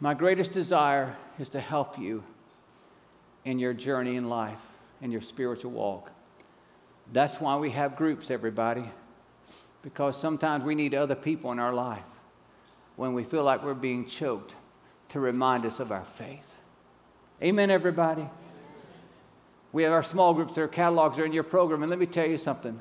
My 0.00 0.14
greatest 0.14 0.52
desire 0.52 1.16
is 1.38 1.48
to 1.50 1.60
help 1.60 1.98
you 1.98 2.22
in 3.44 3.58
your 3.58 3.72
journey 3.72 4.16
in 4.16 4.28
life, 4.28 4.60
in 5.00 5.12
your 5.12 5.20
spiritual 5.20 5.70
walk. 5.70 6.10
That's 7.12 7.40
why 7.40 7.56
we 7.56 7.70
have 7.70 7.96
groups, 7.96 8.30
everybody, 8.30 8.84
because 9.82 10.20
sometimes 10.20 10.64
we 10.64 10.74
need 10.74 10.94
other 10.94 11.14
people 11.14 11.52
in 11.52 11.58
our 11.58 11.72
life 11.72 12.02
when 12.96 13.14
we 13.14 13.24
feel 13.24 13.44
like 13.44 13.62
we're 13.62 13.74
being 13.74 14.06
choked 14.06 14.54
to 15.10 15.20
remind 15.20 15.64
us 15.64 15.80
of 15.80 15.92
our 15.92 16.04
faith. 16.04 16.56
Amen, 17.42 17.70
everybody? 17.70 18.28
We 19.72 19.82
have 19.82 19.92
our 19.92 20.02
small 20.02 20.34
groups, 20.34 20.54
their 20.54 20.68
catalogs 20.68 21.18
are 21.18 21.24
in 21.24 21.32
your 21.32 21.42
program, 21.42 21.82
and 21.82 21.90
let 21.90 21.98
me 21.98 22.06
tell 22.06 22.26
you 22.26 22.38
something. 22.38 22.80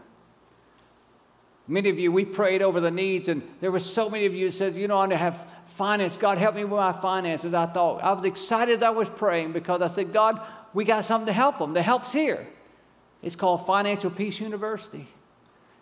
Many 1.68 1.90
of 1.90 2.00
you, 2.00 2.12
we 2.12 2.26
prayed 2.26 2.62
over 2.62 2.80
the 2.80 2.92
needs, 2.92 3.28
and 3.28 3.42
there 3.60 3.72
were 3.72 3.80
so 3.80 4.10
many 4.10 4.26
of 4.26 4.34
you 4.34 4.52
says, 4.52 4.78
you 4.78 4.88
know, 4.88 5.00
I 5.00 5.14
have 5.14 5.48
finance. 5.68 6.16
God, 6.16 6.38
help 6.38 6.56
me 6.56 6.64
with 6.64 6.72
my 6.72 6.94
finances. 6.94 7.54
I 7.54 7.66
thought, 7.66 8.04
I 8.04 8.14
was 8.14 8.24
excited 8.24 8.78
as 8.78 8.84
I 8.84 8.92
was 8.92 9.10
praying 9.10 9.52
because 9.52 9.82
I 9.82 9.88
said, 9.88 10.14
God, 10.14 10.40
we 10.74 10.86
got 10.86 11.06
something 11.06 11.28
to 11.28 11.34
help 11.34 11.58
them. 11.58 11.74
The 11.74 11.82
help's 11.82 12.14
here. 12.14 12.48
It's 13.26 13.36
called 13.36 13.66
Financial 13.66 14.12
Peace 14.12 14.40
University. 14.40 15.08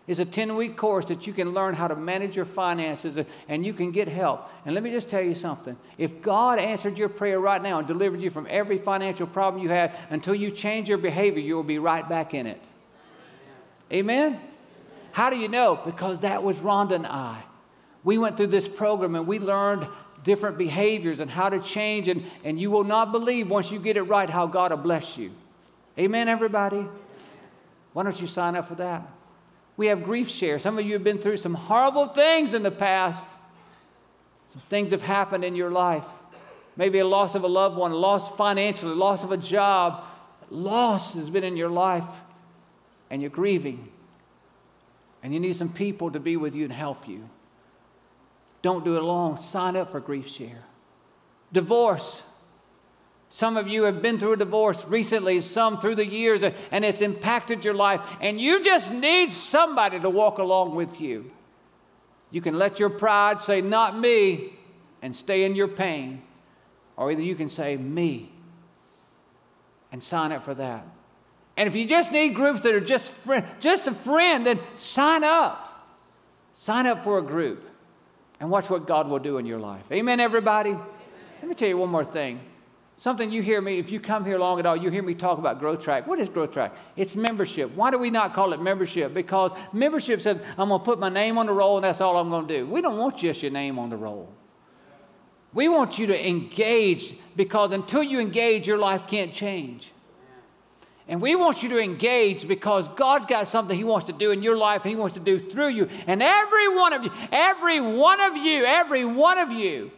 It's 0.07 0.19
a 0.19 0.25
10 0.25 0.55
week 0.55 0.77
course 0.77 1.05
that 1.07 1.27
you 1.27 1.33
can 1.33 1.53
learn 1.53 1.75
how 1.75 1.89
to 1.89 1.95
manage 1.95 2.37
your 2.37 2.45
finances 2.45 3.17
and 3.49 3.65
you 3.65 3.73
can 3.73 3.91
get 3.91 4.07
help. 4.07 4.49
And 4.65 4.73
let 4.73 4.81
me 4.83 4.91
just 4.91 5.09
tell 5.09 5.21
you 5.21 5.35
something. 5.35 5.75
If 5.97 6.21
God 6.21 6.57
answered 6.57 6.97
your 6.97 7.09
prayer 7.09 7.41
right 7.41 7.61
now 7.61 7.79
and 7.79 7.87
delivered 7.87 8.21
you 8.21 8.29
from 8.29 8.47
every 8.49 8.77
financial 8.77 9.27
problem 9.27 9.61
you 9.61 9.69
have 9.69 9.93
until 10.09 10.33
you 10.33 10.51
change 10.51 10.87
your 10.87 10.97
behavior, 10.97 11.41
you 11.41 11.55
will 11.55 11.63
be 11.63 11.79
right 11.79 12.07
back 12.07 12.33
in 12.33 12.47
it. 12.47 12.61
Amen? 13.91 14.39
How 15.11 15.29
do 15.29 15.35
you 15.35 15.49
know? 15.49 15.79
Because 15.85 16.19
that 16.19 16.41
was 16.43 16.57
Rhonda 16.57 16.95
and 16.95 17.05
I. 17.05 17.43
We 18.05 18.17
went 18.17 18.37
through 18.37 18.47
this 18.47 18.69
program 18.69 19.15
and 19.15 19.27
we 19.27 19.39
learned 19.39 19.85
different 20.23 20.57
behaviors 20.57 21.19
and 21.19 21.29
how 21.29 21.49
to 21.49 21.59
change, 21.59 22.07
and, 22.07 22.23
and 22.45 22.57
you 22.57 22.71
will 22.71 22.85
not 22.85 23.11
believe 23.11 23.49
once 23.49 23.69
you 23.69 23.79
get 23.79 23.97
it 23.97 24.03
right 24.03 24.29
how 24.29 24.47
God 24.47 24.71
will 24.71 24.77
bless 24.77 25.17
you. 25.17 25.31
Amen, 25.99 26.29
everybody? 26.29 26.87
Why 27.93 28.03
don't 28.03 28.19
you 28.19 28.27
sign 28.27 28.55
up 28.55 28.67
for 28.67 28.75
that? 28.75 29.07
We 29.77 29.87
have 29.87 30.03
grief 30.03 30.29
share. 30.29 30.59
Some 30.59 30.77
of 30.77 30.85
you 30.85 30.93
have 30.93 31.03
been 31.03 31.19
through 31.19 31.37
some 31.37 31.53
horrible 31.53 32.07
things 32.09 32.53
in 32.53 32.63
the 32.63 32.71
past. 32.71 33.27
Some 34.49 34.61
things 34.69 34.91
have 34.91 35.01
happened 35.01 35.43
in 35.43 35.55
your 35.55 35.71
life. 35.71 36.05
Maybe 36.75 36.99
a 36.99 37.07
loss 37.07 37.35
of 37.35 37.43
a 37.43 37.47
loved 37.47 37.77
one, 37.77 37.91
loss 37.91 38.27
financially, 38.35 38.95
loss 38.95 39.23
of 39.23 39.31
a 39.31 39.37
job. 39.37 40.03
Loss 40.49 41.15
has 41.15 41.29
been 41.29 41.43
in 41.43 41.55
your 41.55 41.69
life, 41.69 42.03
and 43.09 43.21
you're 43.21 43.31
grieving. 43.31 43.89
And 45.21 45.33
you 45.33 45.39
need 45.39 45.55
some 45.55 45.69
people 45.69 46.11
to 46.11 46.19
be 46.19 46.35
with 46.35 46.53
you 46.53 46.65
and 46.65 46.73
help 46.73 47.07
you. 47.07 47.29
Don't 48.61 48.83
do 48.83 48.95
it 48.95 49.01
alone. 49.01 49.41
Sign 49.41 49.75
up 49.75 49.91
for 49.91 49.99
Grief 49.99 50.27
Share. 50.27 50.63
Divorce. 51.51 52.23
Some 53.33 53.57
of 53.57 53.67
you 53.67 53.81
have 53.85 53.99
been 53.99 54.19
through 54.19 54.33
a 54.33 54.37
divorce 54.37 54.85
recently, 54.85 55.39
some 55.39 55.81
through 55.81 55.95
the 55.95 56.05
years, 56.05 56.43
and 56.43 56.85
it's 56.85 57.01
impacted 57.01 57.65
your 57.65 57.73
life, 57.73 57.99
and 58.21 58.39
you 58.39 58.63
just 58.63 58.91
need 58.91 59.31
somebody 59.31 59.99
to 59.99 60.07
walk 60.07 60.37
along 60.37 60.75
with 60.75 61.01
you. 61.01 61.31
You 62.29 62.41
can 62.41 62.59
let 62.59 62.79
your 62.79 62.91
pride 62.91 63.41
say, 63.41 63.59
Not 63.59 63.99
me, 63.99 64.53
and 65.01 65.15
stay 65.15 65.45
in 65.45 65.55
your 65.55 65.67
pain, 65.67 66.21
or 66.95 67.11
either 67.11 67.23
you 67.23 67.33
can 67.33 67.49
say, 67.49 67.75
Me, 67.75 68.29
and 69.91 70.03
sign 70.03 70.31
up 70.31 70.45
for 70.45 70.53
that. 70.53 70.85
And 71.57 71.67
if 71.67 71.75
you 71.75 71.87
just 71.87 72.11
need 72.11 72.35
groups 72.35 72.61
that 72.61 72.75
are 72.75 72.79
just, 72.79 73.11
friend, 73.11 73.43
just 73.59 73.87
a 73.87 73.95
friend, 73.95 74.45
then 74.45 74.59
sign 74.75 75.23
up. 75.23 75.89
Sign 76.53 76.85
up 76.85 77.03
for 77.03 77.17
a 77.17 77.23
group 77.23 77.67
and 78.39 78.51
watch 78.51 78.69
what 78.69 78.85
God 78.85 79.09
will 79.09 79.17
do 79.17 79.39
in 79.39 79.47
your 79.47 79.59
life. 79.59 79.91
Amen, 79.91 80.19
everybody? 80.19 80.69
Amen. 80.69 80.85
Let 81.41 81.49
me 81.49 81.55
tell 81.55 81.67
you 81.67 81.79
one 81.79 81.89
more 81.89 82.05
thing. 82.05 82.39
Something 82.97 83.31
you 83.31 83.41
hear 83.41 83.59
me, 83.59 83.79
if 83.79 83.91
you 83.91 83.99
come 83.99 84.23
here 84.23 84.37
long 84.37 84.59
at 84.59 84.65
all, 84.65 84.77
you 84.77 84.89
hear 84.89 85.03
me 85.03 85.13
talk 85.13 85.37
about 85.37 85.59
Growth 85.59 85.83
Track. 85.83 86.07
What 86.07 86.19
is 86.19 86.29
Growth 86.29 86.51
Track? 86.51 86.73
It's 86.95 87.15
membership. 87.15 87.75
Why 87.75 87.91
do 87.91 87.97
we 87.97 88.09
not 88.09 88.33
call 88.33 88.53
it 88.53 88.61
membership? 88.61 89.13
Because 89.13 89.51
membership 89.73 90.21
says, 90.21 90.39
I'm 90.57 90.69
going 90.69 90.79
to 90.79 90.85
put 90.85 90.99
my 90.99 91.09
name 91.09 91.37
on 91.37 91.47
the 91.47 91.53
roll 91.53 91.77
and 91.77 91.83
that's 91.83 92.01
all 92.01 92.17
I'm 92.17 92.29
going 92.29 92.47
to 92.47 92.59
do. 92.59 92.67
We 92.67 92.81
don't 92.81 92.97
want 92.97 93.17
just 93.17 93.41
your 93.41 93.51
name 93.51 93.79
on 93.79 93.89
the 93.89 93.97
roll. 93.97 94.31
We 95.53 95.67
want 95.69 95.99
you 95.99 96.07
to 96.07 96.27
engage 96.27 97.15
because 97.35 97.73
until 97.73 98.03
you 98.03 98.19
engage, 98.19 98.67
your 98.67 98.77
life 98.77 99.07
can't 99.07 99.33
change. 99.33 99.91
And 101.07 101.21
we 101.21 101.35
want 101.35 101.61
you 101.61 101.69
to 101.69 101.79
engage 101.79 102.47
because 102.47 102.87
God's 102.87 103.25
got 103.25 103.47
something 103.47 103.75
He 103.75 103.83
wants 103.83 104.07
to 104.07 104.13
do 104.13 104.31
in 104.31 104.41
your 104.41 104.55
life 104.55 104.83
and 104.83 104.89
He 104.89 104.95
wants 104.95 105.15
to 105.15 105.19
do 105.19 105.37
through 105.37 105.69
you. 105.69 105.89
And 106.07 106.23
every 106.23 106.69
one 106.69 106.93
of 106.93 107.03
you, 107.03 107.11
every 107.31 107.81
one 107.81 108.21
of 108.21 108.37
you, 108.37 108.63
every 108.63 109.03
one 109.03 109.37
of 109.37 109.51
you 109.51 109.91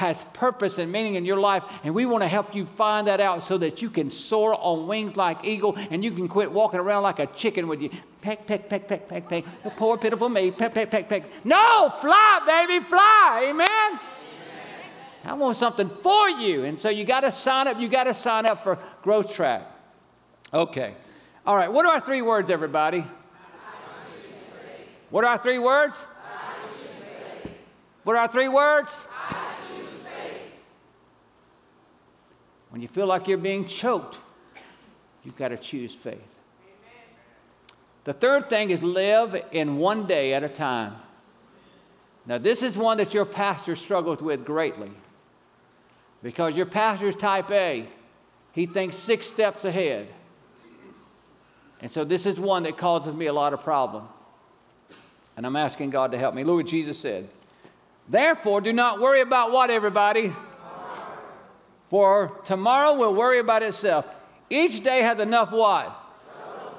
has 0.00 0.24
purpose 0.32 0.78
and 0.78 0.90
meaning 0.90 1.16
in 1.16 1.26
your 1.26 1.36
life. 1.36 1.62
And 1.84 1.94
we 1.94 2.06
want 2.06 2.22
to 2.22 2.28
help 2.28 2.54
you 2.54 2.64
find 2.64 3.06
that 3.06 3.20
out 3.20 3.42
so 3.42 3.58
that 3.58 3.82
you 3.82 3.90
can 3.90 4.08
soar 4.08 4.54
on 4.54 4.86
wings 4.86 5.14
like 5.14 5.44
eagle 5.44 5.76
and 5.76 6.02
you 6.02 6.10
can 6.10 6.26
quit 6.26 6.50
walking 6.50 6.80
around 6.80 7.02
like 7.02 7.18
a 7.18 7.26
chicken 7.26 7.68
with 7.68 7.82
you. 7.82 7.90
Peck, 8.22 8.46
peck, 8.46 8.70
peck, 8.70 8.88
peck, 8.88 9.06
peck, 9.06 9.28
peck. 9.28 9.44
The 9.62 9.68
poor, 9.68 9.98
pitiful 9.98 10.30
me. 10.30 10.52
Peck, 10.52 10.72
peck, 10.72 10.90
peck, 10.90 11.06
peck. 11.06 11.24
No, 11.44 11.92
fly, 12.00 12.40
baby, 12.46 12.82
fly. 12.82 13.48
Amen. 13.50 13.68
Amen. 13.68 14.00
I 15.26 15.34
want 15.34 15.58
something 15.58 15.90
for 15.90 16.30
you. 16.30 16.64
And 16.64 16.78
so 16.78 16.88
you 16.88 17.04
got 17.04 17.20
to 17.20 17.30
sign 17.30 17.68
up. 17.68 17.78
You 17.78 17.90
got 17.90 18.04
to 18.04 18.14
sign 18.14 18.46
up 18.46 18.64
for 18.64 18.78
Growth 19.02 19.34
Track. 19.34 19.70
Okay. 20.54 20.94
All 21.46 21.56
right. 21.56 21.70
What 21.70 21.84
are 21.84 21.92
our 21.92 22.00
three 22.00 22.22
words, 22.22 22.50
everybody? 22.50 23.04
What 25.10 25.24
are 25.24 25.32
our 25.32 25.38
three 25.38 25.58
words? 25.58 25.98
What 28.04 28.16
are 28.16 28.20
our 28.20 28.28
three 28.28 28.48
words? 28.48 28.90
When 32.70 32.80
you 32.80 32.88
feel 32.88 33.06
like 33.06 33.28
you're 33.28 33.38
being 33.38 33.66
choked, 33.66 34.18
you've 35.24 35.36
got 35.36 35.48
to 35.48 35.56
choose 35.56 35.92
faith. 35.92 36.38
The 38.04 38.12
third 38.12 38.48
thing 38.48 38.70
is 38.70 38.82
live 38.82 39.40
in 39.52 39.76
one 39.76 40.06
day 40.06 40.32
at 40.32 40.42
a 40.42 40.48
time. 40.48 40.94
Now, 42.26 42.38
this 42.38 42.62
is 42.62 42.76
one 42.76 42.98
that 42.98 43.12
your 43.12 43.24
pastor 43.24 43.76
struggles 43.76 44.22
with 44.22 44.44
greatly 44.44 44.90
because 46.22 46.56
your 46.56 46.66
pastor 46.66 47.08
is 47.08 47.16
type 47.16 47.50
A. 47.50 47.86
He 48.52 48.66
thinks 48.66 48.96
six 48.96 49.26
steps 49.26 49.64
ahead. 49.64 50.08
And 51.80 51.90
so 51.90 52.04
this 52.04 52.26
is 52.26 52.38
one 52.38 52.64
that 52.64 52.76
causes 52.76 53.14
me 53.14 53.26
a 53.26 53.32
lot 53.32 53.52
of 53.52 53.62
problem. 53.62 54.06
And 55.36 55.46
I'm 55.46 55.56
asking 55.56 55.90
God 55.90 56.12
to 56.12 56.18
help 56.18 56.34
me. 56.34 56.44
Look 56.44 56.56
what 56.56 56.66
Jesus 56.66 56.98
said. 56.98 57.28
Therefore, 58.08 58.60
do 58.60 58.72
not 58.72 59.00
worry 59.00 59.20
about 59.20 59.52
what, 59.52 59.70
everybody? 59.70 60.32
For 61.90 62.40
tomorrow 62.44 62.94
will 62.94 63.14
worry 63.14 63.40
about 63.40 63.64
itself. 63.64 64.06
Each 64.48 64.82
day 64.82 65.02
has 65.02 65.18
enough 65.18 65.50
what? 65.50 65.92
Trouble. 66.32 66.78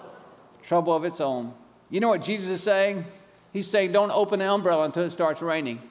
Trouble 0.64 0.96
of 0.96 1.06
its 1.06 1.20
own. 1.20 1.54
You 1.90 2.00
know 2.00 2.08
what 2.08 2.24
Jesus 2.24 2.48
is 2.48 2.64
saying? 2.64 3.04
He's 3.52 3.70
saying, 3.70 3.92
don't 3.92 4.12
open 4.12 4.40
the 4.40 4.50
umbrella 4.50 4.86
until 4.86 5.04
it 5.04 5.12
starts 5.12 5.42
raining. 5.42 5.82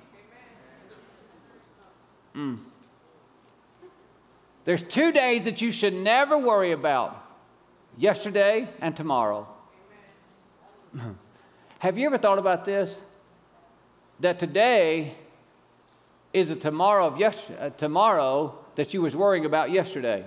Mm. 2.35 2.61
There's 4.65 4.83
two 4.83 5.13
days 5.13 5.45
that 5.45 5.61
you 5.61 5.71
should 5.71 5.95
never 5.95 6.39
worry 6.39 6.73
about 6.73 7.23
yesterday 7.99 8.69
and 8.81 8.97
tomorrow. 8.97 9.47
Have 11.81 11.99
you 11.99 12.07
ever 12.07 12.17
thought 12.17 12.39
about 12.39 12.65
this? 12.65 12.99
That 14.21 14.39
today 14.39 15.15
is 16.33 16.49
a 16.51 16.57
tomorrow 16.57 17.07
of 17.07 17.19
yes, 17.19 17.51
uh, 17.59 17.71
tomorrow 17.71 18.60
that 18.81 18.95
you 18.95 19.03
was 19.03 19.15
worrying 19.15 19.45
about 19.45 19.71
yesterday. 19.71 20.25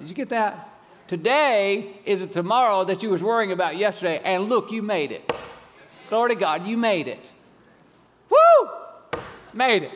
Did 0.00 0.08
you 0.08 0.14
get 0.16 0.30
that? 0.30 0.68
Today 1.06 2.00
is 2.04 2.20
a 2.20 2.26
tomorrow 2.26 2.82
that 2.82 3.00
you 3.00 3.10
was 3.10 3.22
worrying 3.22 3.52
about 3.52 3.76
yesterday, 3.76 4.20
and 4.24 4.48
look, 4.48 4.72
you 4.72 4.82
made 4.82 5.12
it. 5.12 5.32
Glory 6.08 6.30
to 6.30 6.34
God, 6.34 6.66
you 6.66 6.76
made 6.76 7.06
it. 7.06 7.20
Woo! 8.28 8.70
Made 9.52 9.84
it. 9.84 9.92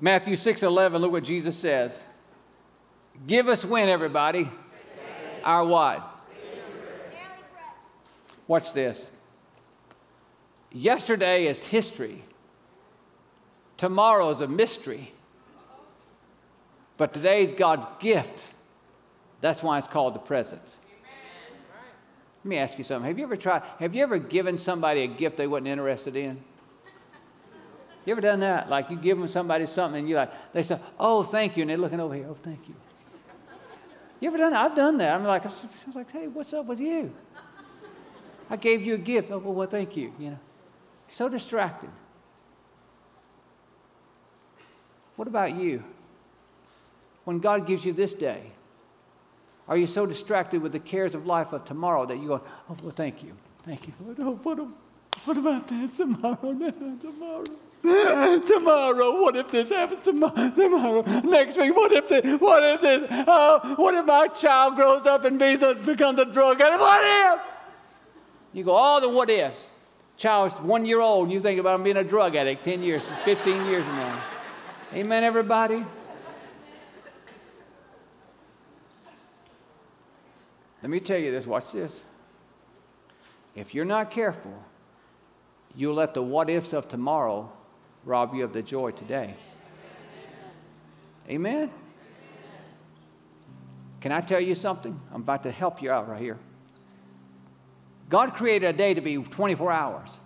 Matthew 0.00 0.34
6 0.34 0.62
11, 0.62 1.02
look 1.02 1.12
what 1.12 1.24
Jesus 1.24 1.58
says. 1.58 2.00
Give 3.26 3.46
us 3.46 3.62
when, 3.62 3.90
everybody? 3.90 4.48
Our 5.44 5.66
what? 5.66 6.24
Watch 8.48 8.72
this. 8.72 9.06
Yesterday 10.72 11.46
is 11.46 11.62
history. 11.62 12.24
Tomorrow 13.76 14.30
is 14.30 14.40
a 14.40 14.46
mystery. 14.46 15.12
But 16.96 17.12
today 17.12 17.44
is 17.44 17.52
God's 17.52 17.86
gift. 18.00 18.44
That's 19.40 19.62
why 19.62 19.78
it's 19.78 19.88
called 19.88 20.14
the 20.14 20.20
present. 20.20 20.62
Let 22.44 22.48
me 22.48 22.58
ask 22.58 22.78
you 22.78 22.84
something. 22.84 23.08
Have 23.08 23.18
you 23.18 23.24
ever 23.24 23.36
tried, 23.36 23.62
have 23.78 23.94
you 23.94 24.02
ever 24.02 24.18
given 24.18 24.58
somebody 24.58 25.02
a 25.02 25.06
gift 25.06 25.36
they 25.36 25.46
wasn't 25.46 25.68
interested 25.68 26.14
in? 26.14 26.42
You 28.04 28.12
ever 28.12 28.20
done 28.20 28.40
that? 28.40 28.68
Like 28.68 28.90
you 28.90 28.96
give 28.96 29.18
them 29.18 29.26
somebody 29.28 29.66
something 29.66 30.00
and 30.00 30.08
you 30.08 30.16
like, 30.16 30.30
they 30.52 30.62
say, 30.62 30.78
oh, 31.00 31.22
thank 31.22 31.56
you. 31.56 31.62
And 31.62 31.70
they're 31.70 31.78
looking 31.78 32.00
over 32.00 32.14
here, 32.14 32.26
oh, 32.28 32.36
thank 32.42 32.68
you. 32.68 32.74
You 34.20 34.28
ever 34.28 34.36
done 34.36 34.52
that? 34.52 34.70
I've 34.70 34.76
done 34.76 34.98
that. 34.98 35.14
I'm 35.14 35.24
like, 35.24 35.44
I 35.44 35.48
was 35.48 35.64
like, 35.94 36.10
hey, 36.10 36.28
what's 36.28 36.52
up 36.52 36.66
with 36.66 36.80
you? 36.80 37.12
I 38.50 38.56
gave 38.56 38.82
you 38.82 38.94
a 38.94 38.98
gift. 38.98 39.30
Oh, 39.30 39.38
well, 39.38 39.54
well 39.54 39.68
thank 39.68 39.96
you. 39.96 40.12
You 40.18 40.30
know, 40.30 40.38
so 41.08 41.28
distracted. 41.28 41.90
What 45.16 45.28
about 45.28 45.54
you? 45.54 45.82
When 47.24 47.38
God 47.38 47.66
gives 47.66 47.84
you 47.84 47.92
this 47.92 48.12
day, 48.12 48.42
are 49.66 49.76
you 49.76 49.86
so 49.86 50.04
distracted 50.04 50.60
with 50.60 50.72
the 50.72 50.78
cares 50.78 51.14
of 51.14 51.26
life 51.26 51.52
of 51.52 51.64
tomorrow 51.64 52.04
that 52.06 52.18
you 52.18 52.28
go, 52.28 52.42
oh, 52.68 52.76
well, 52.82 52.92
thank 52.94 53.22
you. 53.22 53.32
Thank 53.64 53.86
you. 53.86 53.94
Oh, 54.18 54.32
what, 54.42 54.58
what, 54.58 54.68
what 55.24 55.38
about 55.38 55.68
this 55.68 55.96
tomorrow? 55.96 56.36
tomorrow. 57.00 57.44
tomorrow, 58.46 59.22
what 59.22 59.36
if 59.36 59.48
this 59.48 59.70
happens 59.70 60.02
tomorrow? 60.04 60.50
Tomorrow, 60.50 61.02
next 61.20 61.58
week, 61.58 61.74
what 61.74 61.92
if 61.92 62.08
this? 62.08 62.40
What 62.40 62.62
if 62.62 62.80
this? 62.80 63.08
Oh, 63.26 63.74
what 63.76 63.94
if 63.94 64.04
my 64.04 64.28
child 64.28 64.76
grows 64.76 65.06
up 65.06 65.24
and 65.24 65.38
becomes 65.38 66.18
a 66.18 66.24
drug 66.24 66.60
addict? 66.60 66.80
What 66.80 67.02
if? 67.04 67.44
You 68.52 68.64
go 68.64 68.72
all 68.72 69.00
the 69.00 69.08
what 69.08 69.30
ifs. 69.30 69.68
Child's 70.16 70.54
one 70.60 70.86
year 70.86 71.00
old, 71.00 71.24
and 71.24 71.32
you 71.32 71.40
think 71.40 71.58
about 71.58 71.76
him 71.76 71.84
being 71.84 71.96
a 71.96 72.04
drug 72.04 72.36
addict 72.36 72.64
10 72.64 72.82
years, 72.82 73.02
15 73.24 73.66
years 73.66 73.84
from 73.84 73.96
now. 73.96 74.22
Amen, 74.92 75.24
everybody? 75.24 75.84
Let 80.82 80.90
me 80.90 81.00
tell 81.00 81.18
you 81.18 81.30
this 81.30 81.46
watch 81.46 81.72
this. 81.72 82.02
If 83.54 83.74
you're 83.74 83.84
not 83.84 84.10
careful, 84.10 84.52
you'll 85.74 85.94
let 85.94 86.12
the 86.12 86.22
what 86.22 86.50
ifs 86.50 86.72
of 86.72 86.88
tomorrow 86.88 87.50
rob 88.04 88.34
you 88.34 88.44
of 88.44 88.52
the 88.52 88.62
joy 88.62 88.90
today. 88.90 89.34
Amen? 91.28 91.70
Can 94.02 94.12
I 94.12 94.20
tell 94.20 94.40
you 94.40 94.54
something? 94.54 95.00
I'm 95.12 95.22
about 95.22 95.44
to 95.44 95.50
help 95.50 95.80
you 95.80 95.90
out 95.90 96.08
right 96.08 96.20
here. 96.20 96.38
God 98.10 98.34
created 98.34 98.66
a 98.66 98.72
day 98.76 98.92
to 98.92 99.00
be 99.00 99.16
24 99.16 99.72
hours. 99.72 100.20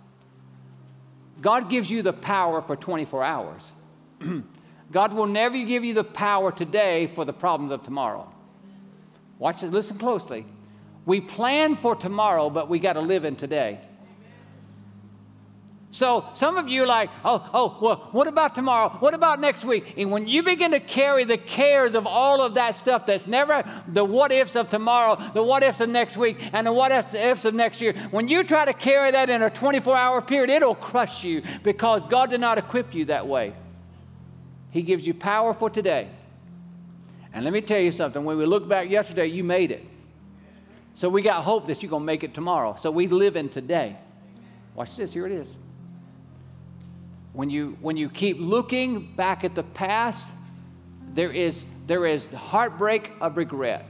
God 1.41 1.69
gives 1.69 1.89
you 1.89 2.01
the 2.01 2.11
power 2.11 2.61
for 2.61 2.75
24 2.75 3.23
hours. 3.23 3.71
God 4.91 5.13
will 5.13 5.27
never 5.27 5.57
give 5.63 5.83
you 5.83 5.93
the 5.93 6.03
power 6.03 6.51
today 6.51 7.07
for 7.07 7.25
the 7.25 7.33
problems 7.33 7.71
of 7.71 7.83
tomorrow. 7.83 8.31
Watch 9.37 9.63
it, 9.63 9.71
listen 9.71 9.97
closely. 9.97 10.45
We 11.05 11.21
plan 11.21 11.75
for 11.75 11.95
tomorrow, 11.95 12.49
but 12.49 12.69
we 12.69 12.79
got 12.79 12.93
to 12.93 13.01
live 13.01 13.25
in 13.25 13.35
today. 13.35 13.79
So 15.91 16.25
some 16.35 16.57
of 16.57 16.67
you 16.67 16.83
are 16.83 16.87
like, 16.87 17.09
oh, 17.25 17.49
oh, 17.51 17.77
well, 17.81 18.09
what 18.11 18.27
about 18.27 18.53
tomorrow? 18.53 18.89
What 18.99 19.15
about 19.15 19.39
next 19.39 19.65
week? 19.65 19.95
And 19.97 20.11
when 20.11 20.27
you 20.27 20.43
begin 20.43 20.69
to 20.71 20.79
carry 20.79 21.23
the 21.23 21.37
cares 21.37 21.95
of 21.95 22.05
all 22.05 22.41
of 22.41 22.53
that 22.53 22.75
stuff 22.75 23.07
that's 23.07 23.25
never 23.25 23.63
the 23.87 24.05
what 24.05 24.31
ifs 24.31 24.55
of 24.55 24.69
tomorrow, 24.69 25.31
the 25.33 25.41
what 25.41 25.63
ifs 25.63 25.81
of 25.81 25.89
next 25.89 26.15
week, 26.15 26.37
and 26.53 26.67
the 26.67 26.71
what 26.71 26.91
ifs 27.15 27.45
of 27.45 27.55
next 27.55 27.81
year, 27.81 27.93
when 28.11 28.27
you 28.27 28.43
try 28.43 28.65
to 28.65 28.73
carry 28.73 29.09
that 29.09 29.31
in 29.31 29.41
a 29.41 29.49
24 29.49 29.97
hour 29.97 30.21
period, 30.21 30.51
it'll 30.51 30.75
crush 30.75 31.23
you 31.23 31.41
because 31.63 32.05
God 32.05 32.29
did 32.29 32.39
not 32.39 32.59
equip 32.59 32.93
you 32.93 33.05
that 33.05 33.27
way. 33.27 33.53
He 34.71 34.81
gives 34.81 35.05
you 35.05 35.13
power 35.13 35.53
for 35.53 35.69
today. 35.69 36.09
And 37.33 37.43
let 37.43 37.53
me 37.53 37.61
tell 37.61 37.79
you 37.79 37.91
something 37.91 38.23
when 38.23 38.37
we 38.37 38.45
look 38.45 38.67
back 38.67 38.89
yesterday, 38.89 39.27
you 39.27 39.43
made 39.43 39.71
it. 39.71 39.85
So 40.95 41.07
we 41.09 41.21
got 41.21 41.43
hope 41.43 41.67
that 41.67 41.81
you're 41.81 41.89
going 41.89 42.01
to 42.01 42.05
make 42.05 42.23
it 42.23 42.33
tomorrow. 42.33 42.75
So 42.77 42.91
we 42.91 43.07
live 43.07 43.35
in 43.35 43.49
today. 43.49 43.95
Watch 44.75 44.97
this, 44.97 45.13
here 45.13 45.25
it 45.25 45.31
is. 45.31 45.55
When 47.33 47.49
you, 47.49 47.77
when 47.81 47.95
you 47.95 48.09
keep 48.09 48.37
looking 48.39 49.13
back 49.15 49.43
at 49.43 49.55
the 49.55 49.63
past, 49.63 50.33
there 51.13 51.31
is, 51.31 51.65
there 51.87 52.05
is 52.05 52.27
the 52.27 52.37
heartbreak 52.37 53.11
of 53.21 53.37
regret. 53.37 53.89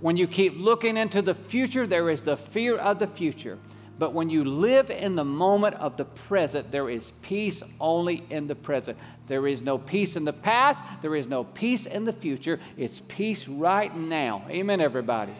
When 0.00 0.16
you 0.16 0.26
keep 0.26 0.54
looking 0.56 0.96
into 0.96 1.22
the 1.22 1.34
future, 1.34 1.86
there 1.86 2.10
is 2.10 2.22
the 2.22 2.36
fear 2.36 2.76
of 2.76 2.98
the 2.98 3.06
future. 3.06 3.58
But 3.98 4.14
when 4.14 4.30
you 4.30 4.44
live 4.44 4.90
in 4.90 5.14
the 5.14 5.24
moment 5.24 5.76
of 5.76 5.96
the 5.96 6.04
present, 6.04 6.70
there 6.70 6.90
is 6.90 7.12
peace 7.22 7.62
only 7.80 8.24
in 8.30 8.46
the 8.46 8.54
present. 8.54 8.98
There 9.26 9.46
is 9.46 9.62
no 9.62 9.78
peace 9.78 10.16
in 10.16 10.24
the 10.24 10.32
past, 10.32 10.82
there 11.02 11.14
is 11.14 11.26
no 11.28 11.44
peace 11.44 11.86
in 11.86 12.04
the 12.04 12.12
future. 12.12 12.58
It's 12.76 13.02
peace 13.08 13.46
right 13.46 13.94
now. 13.96 14.44
Amen, 14.48 14.80
everybody. 14.80 15.32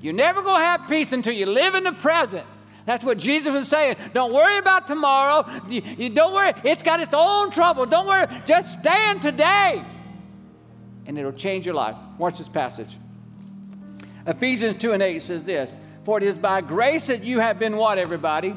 You're 0.00 0.14
never 0.14 0.42
going 0.42 0.60
to 0.60 0.64
have 0.64 0.88
peace 0.88 1.12
until 1.12 1.34
you 1.34 1.46
live 1.46 1.74
in 1.74 1.84
the 1.84 1.92
present. 1.92 2.46
That's 2.86 3.04
what 3.04 3.18
Jesus 3.18 3.52
was 3.52 3.68
saying. 3.68 3.96
Don't 4.14 4.32
worry 4.32 4.56
about 4.56 4.86
tomorrow. 4.86 5.46
You, 5.68 5.82
you 5.82 6.10
don't 6.10 6.32
worry. 6.32 6.54
It's 6.64 6.82
got 6.82 7.00
its 7.00 7.12
own 7.12 7.50
trouble. 7.50 7.84
Don't 7.84 8.06
worry. 8.06 8.26
Just 8.46 8.78
stand 8.78 9.20
today. 9.20 9.84
And 11.04 11.18
it'll 11.18 11.32
change 11.32 11.66
your 11.66 11.74
life. 11.74 11.96
Watch 12.16 12.38
this 12.38 12.48
passage. 12.48 12.96
Ephesians 14.26 14.76
2 14.76 14.92
and 14.92 15.02
8 15.02 15.20
says 15.20 15.44
this 15.44 15.74
For 16.08 16.16
it 16.16 16.24
is 16.24 16.38
by 16.38 16.62
grace 16.62 17.08
that 17.08 17.22
you 17.22 17.38
have 17.40 17.58
been 17.58 17.76
what, 17.76 17.98
everybody? 17.98 18.56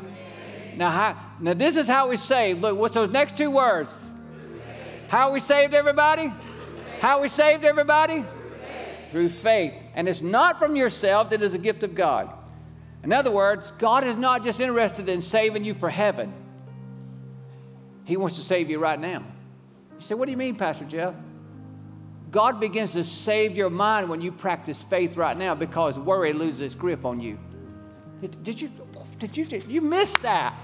Now, 0.77 0.89
how, 0.89 1.17
now 1.41 1.53
this 1.53 1.75
is 1.75 1.85
how 1.85 2.07
we 2.07 2.15
saved. 2.15 2.61
Look, 2.61 2.77
what's 2.77 2.93
those 2.93 3.09
next 3.09 3.35
two 3.35 3.51
words? 3.51 3.93
How 5.09 5.33
we 5.33 5.41
saved, 5.41 5.73
everybody? 5.73 6.31
How 7.01 7.21
we 7.21 7.27
saved, 7.27 7.65
everybody? 7.65 8.23
Through 9.09 9.27
faith. 9.27 9.73
And 9.95 10.07
it's 10.07 10.21
not 10.21 10.59
from 10.59 10.77
yourself, 10.77 11.33
it 11.33 11.43
is 11.43 11.53
a 11.53 11.57
gift 11.57 11.83
of 11.83 11.93
God. 11.93 12.29
In 13.03 13.11
other 13.11 13.31
words, 13.31 13.71
God 13.71 14.05
is 14.05 14.15
not 14.15 14.45
just 14.45 14.61
interested 14.61 15.09
in 15.09 15.21
saving 15.21 15.65
you 15.65 15.73
for 15.73 15.89
heaven, 15.89 16.33
He 18.05 18.15
wants 18.15 18.37
to 18.37 18.43
save 18.43 18.69
you 18.69 18.79
right 18.79 18.97
now. 18.97 19.25
You 19.95 19.99
say, 19.99 20.15
What 20.15 20.27
do 20.27 20.31
you 20.31 20.37
mean, 20.37 20.55
Pastor 20.55 20.85
Jeff? 20.85 21.15
God 22.31 22.59
begins 22.59 22.93
to 22.93 23.03
save 23.03 23.57
your 23.57 23.69
mind 23.69 24.07
when 24.07 24.21
you 24.21 24.31
practice 24.31 24.81
faith 24.81 25.17
right 25.17 25.37
now 25.37 25.53
because 25.53 25.99
worry 25.99 26.31
loses 26.31 26.61
its 26.61 26.75
grip 26.75 27.05
on 27.05 27.19
you. 27.19 27.37
Did, 28.21 28.43
did 28.43 28.61
you, 28.61 28.71
did 29.19 29.35
you, 29.35 29.63
you 29.67 29.81
missed 29.81 30.21
that? 30.21 30.55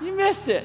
You 0.00 0.12
missed 0.12 0.48
it. 0.48 0.64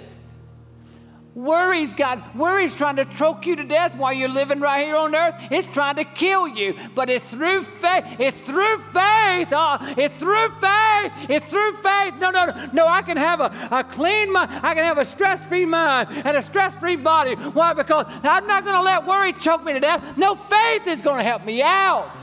Worry's 1.37 1.93
got 1.93 2.35
worry's 2.35 2.73
trying 2.73 2.95
to 2.95 3.05
choke 3.05 3.45
you 3.45 3.55
to 3.57 3.63
death 3.63 3.95
while 3.95 4.11
you're 4.11 4.27
living 4.27 4.59
right 4.59 4.83
here 4.83 4.95
on 4.95 5.13
earth. 5.13 5.35
It's 5.51 5.67
trying 5.67 5.97
to 5.97 6.03
kill 6.03 6.47
you. 6.47 6.73
But 6.95 7.11
it's 7.11 7.23
through 7.25 7.61
faith. 7.61 8.05
It's 8.17 8.35
through 8.39 8.79
faith. 8.91 9.49
Oh, 9.51 9.77
it's 9.95 10.17
through 10.17 10.49
faith. 10.53 11.11
It's 11.29 11.45
through 11.45 11.73
faith. 11.83 12.15
No, 12.19 12.31
no, 12.31 12.45
no. 12.47 12.69
No, 12.73 12.87
I 12.87 13.03
can 13.03 13.17
have 13.17 13.39
a, 13.39 13.69
a 13.69 13.83
clean 13.83 14.33
mind. 14.33 14.49
I 14.63 14.73
can 14.73 14.83
have 14.83 14.97
a 14.97 15.05
stress-free 15.05 15.65
mind 15.65 16.09
and 16.25 16.37
a 16.37 16.41
stress-free 16.41 16.95
body. 16.95 17.35
Why? 17.35 17.73
Because 17.73 18.07
I'm 18.23 18.47
not 18.47 18.65
going 18.65 18.75
to 18.75 18.81
let 18.81 19.05
worry 19.05 19.31
choke 19.33 19.63
me 19.63 19.73
to 19.73 19.79
death. 19.79 20.17
No, 20.17 20.33
faith 20.33 20.87
is 20.87 21.03
going 21.03 21.17
to 21.17 21.23
help 21.23 21.45
me 21.45 21.61
out. 21.61 22.17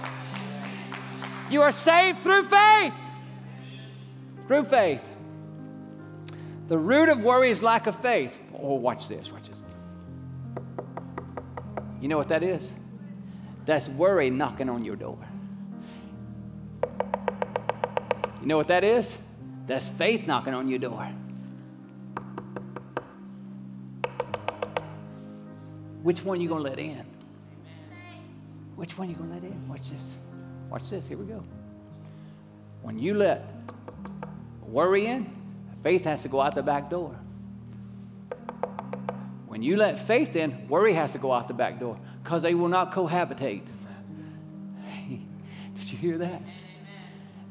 You 1.50 1.62
are 1.62 1.70
saved 1.70 2.24
through 2.24 2.46
faith. 2.46 2.94
Through 4.48 4.64
faith. 4.64 5.08
The 6.68 6.78
root 6.78 7.08
of 7.08 7.20
worry 7.20 7.50
is 7.50 7.62
lack 7.62 7.86
of 7.86 8.00
faith. 8.00 8.38
Oh, 8.58 8.74
watch 8.74 9.08
this, 9.08 9.30
watch 9.30 9.48
this. 9.48 9.58
You 12.00 12.08
know 12.08 12.16
what 12.16 12.28
that 12.28 12.42
is? 12.42 12.70
That's 13.66 13.88
worry 13.88 14.30
knocking 14.30 14.68
on 14.68 14.84
your 14.84 14.96
door. 14.96 15.18
You 18.40 18.46
know 18.46 18.56
what 18.56 18.68
that 18.68 18.84
is? 18.84 19.16
That's 19.66 19.88
faith 19.90 20.26
knocking 20.26 20.52
on 20.52 20.68
your 20.68 20.78
door. 20.78 21.08
Which 26.02 26.22
one 26.22 26.38
are 26.38 26.42
you 26.42 26.48
gonna 26.50 26.60
let 26.60 26.78
in? 26.78 27.06
Which 28.76 28.98
one 28.98 29.08
are 29.08 29.10
you 29.10 29.16
gonna 29.16 29.32
let 29.32 29.42
in? 29.42 29.68
Watch 29.68 29.88
this. 29.88 30.02
Watch 30.68 30.90
this. 30.90 31.06
Here 31.06 31.16
we 31.16 31.24
go. 31.24 31.42
When 32.82 32.98
you 32.98 33.14
let 33.14 33.46
worry 34.66 35.06
in, 35.06 35.33
faith 35.84 36.06
has 36.06 36.22
to 36.22 36.28
go 36.28 36.40
out 36.40 36.56
the 36.56 36.62
back 36.62 36.90
door. 36.90 37.14
When 39.46 39.62
you 39.62 39.76
let 39.76 40.04
faith 40.04 40.34
in, 40.34 40.68
worry 40.68 40.94
has 40.94 41.12
to 41.12 41.18
go 41.18 41.30
out 41.30 41.46
the 41.46 41.54
back 41.54 41.78
door 41.78 41.96
because 42.24 42.42
they 42.42 42.54
will 42.54 42.68
not 42.68 42.92
cohabitate. 42.92 43.62
Did 45.08 45.92
you 45.92 45.98
hear 45.98 46.18
that? 46.18 46.42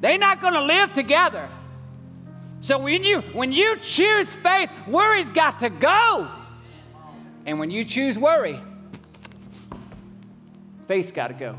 They're 0.02 0.17
not 0.17 0.41
going 0.41 0.56
to 0.56 0.63
live 0.63 0.91
together. 0.91 1.48
So 2.60 2.80
when 2.80 3.04
you 3.04 3.22
when 3.34 3.52
you 3.52 3.78
choose 3.80 4.34
faith, 4.34 4.69
worry's 4.88 5.30
got 5.30 5.60
to 5.60 5.69
go. 5.69 6.30
And 7.46 7.60
when 7.60 7.69
you 7.69 7.86
choose 7.86 8.17
worry, 8.17 8.60
faith's 10.88 11.12
got 11.12 11.28
to 11.28 11.34
go. 11.34 11.56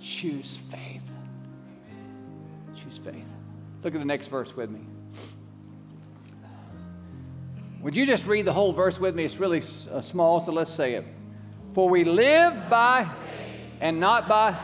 Choose 0.00 0.58
faith. 0.70 1.05
Look 3.86 3.94
at 3.94 4.00
the 4.00 4.04
next 4.04 4.26
verse 4.26 4.56
with 4.56 4.68
me. 4.68 4.80
Would 7.82 7.96
you 7.96 8.04
just 8.04 8.26
read 8.26 8.44
the 8.44 8.52
whole 8.52 8.72
verse 8.72 8.98
with 8.98 9.14
me? 9.14 9.24
It's 9.24 9.36
really 9.36 9.62
uh, 9.92 10.00
small, 10.00 10.40
so 10.40 10.50
let's 10.50 10.72
say 10.72 10.94
it. 10.94 11.04
For 11.72 11.88
we 11.88 12.02
live 12.02 12.68
by 12.68 13.08
and 13.80 14.00
not 14.00 14.26
by. 14.26 14.58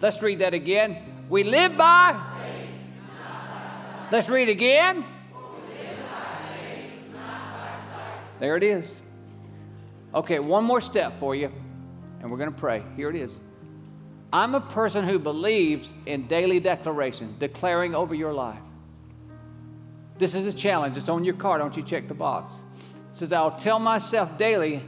Let's 0.00 0.22
read 0.22 0.38
that 0.38 0.54
again. 0.54 1.26
We 1.28 1.42
live 1.42 1.76
by. 1.76 2.22
Let's 4.12 4.28
read 4.28 4.48
again. 4.48 5.04
There 8.38 8.56
it 8.56 8.62
is. 8.62 9.00
Okay, 10.14 10.38
one 10.38 10.62
more 10.62 10.80
step 10.80 11.18
for 11.18 11.34
you, 11.34 11.50
and 12.20 12.30
we're 12.30 12.38
going 12.38 12.52
to 12.52 12.56
pray. 12.56 12.84
Here 12.94 13.10
it 13.10 13.16
is. 13.16 13.40
I'm 14.36 14.54
a 14.54 14.60
person 14.60 15.08
who 15.08 15.18
believes 15.18 15.94
in 16.04 16.26
daily 16.26 16.60
declaration, 16.60 17.34
declaring 17.38 17.94
over 17.94 18.14
your 18.14 18.34
life. 18.34 18.60
This 20.18 20.34
is 20.34 20.44
a 20.44 20.52
challenge. 20.52 20.98
It's 20.98 21.08
on 21.08 21.24
your 21.24 21.36
card. 21.36 21.62
Don't 21.62 21.74
you 21.74 21.82
check 21.82 22.06
the 22.06 22.12
box. 22.12 22.52
It 23.14 23.16
says, 23.16 23.32
I'll 23.32 23.56
tell 23.56 23.78
myself 23.78 24.36
daily, 24.36 24.82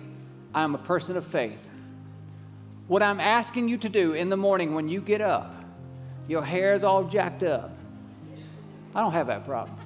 I'm 0.54 0.74
a 0.74 0.78
person 0.78 1.16
of 1.16 1.24
faith. 1.24 1.66
What 2.88 3.02
I'm 3.02 3.20
asking 3.20 3.70
you 3.70 3.78
to 3.78 3.88
do 3.88 4.12
in 4.12 4.28
the 4.28 4.36
morning 4.36 4.74
when 4.74 4.86
you 4.86 5.00
get 5.00 5.22
up, 5.22 5.54
your 6.28 6.44
hair 6.44 6.74
is 6.74 6.84
all 6.84 7.04
jacked 7.04 7.42
up. 7.42 7.70
I 8.94 9.00
don't 9.00 9.12
have 9.12 9.28
that 9.28 9.46
problem. 9.46 9.78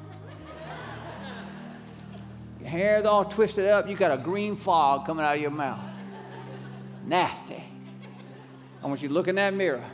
Your 2.58 2.68
hair's 2.68 3.04
all 3.04 3.26
twisted 3.26 3.68
up, 3.68 3.88
you 3.88 3.94
got 3.94 4.10
a 4.10 4.20
green 4.20 4.56
fog 4.56 5.06
coming 5.06 5.24
out 5.24 5.36
of 5.36 5.40
your 5.40 5.52
mouth. 5.52 5.94
Nasty. 7.06 7.71
I 8.82 8.86
want 8.86 9.02
you 9.02 9.08
to 9.08 9.14
look 9.14 9.28
in 9.28 9.36
that 9.36 9.54
mirror 9.54 9.84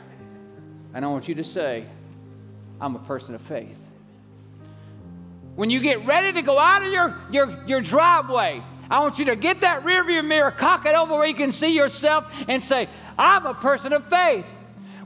and 0.93 1.05
I 1.05 1.07
want 1.07 1.27
you 1.27 1.35
to 1.35 1.43
say, 1.43 1.85
I'm 2.81 2.95
a 2.95 2.99
person 2.99 3.35
of 3.35 3.41
faith. 3.41 3.85
When 5.55 5.69
you 5.69 5.79
get 5.79 6.05
ready 6.05 6.33
to 6.33 6.41
go 6.41 6.57
out 6.57 6.83
of 6.83 6.91
your, 6.91 7.15
your, 7.31 7.63
your 7.67 7.81
driveway, 7.81 8.63
I 8.89 8.99
want 8.99 9.19
you 9.19 9.25
to 9.25 9.35
get 9.35 9.61
that 9.61 9.83
rearview 9.83 10.25
mirror, 10.25 10.51
cock 10.51 10.85
it 10.85 10.95
over 10.95 11.13
where 11.13 11.27
you 11.27 11.35
can 11.35 11.51
see 11.51 11.75
yourself, 11.75 12.25
and 12.47 12.63
say, 12.63 12.89
I'm 13.17 13.45
a 13.45 13.53
person 13.53 13.93
of 13.93 14.07
faith. 14.07 14.47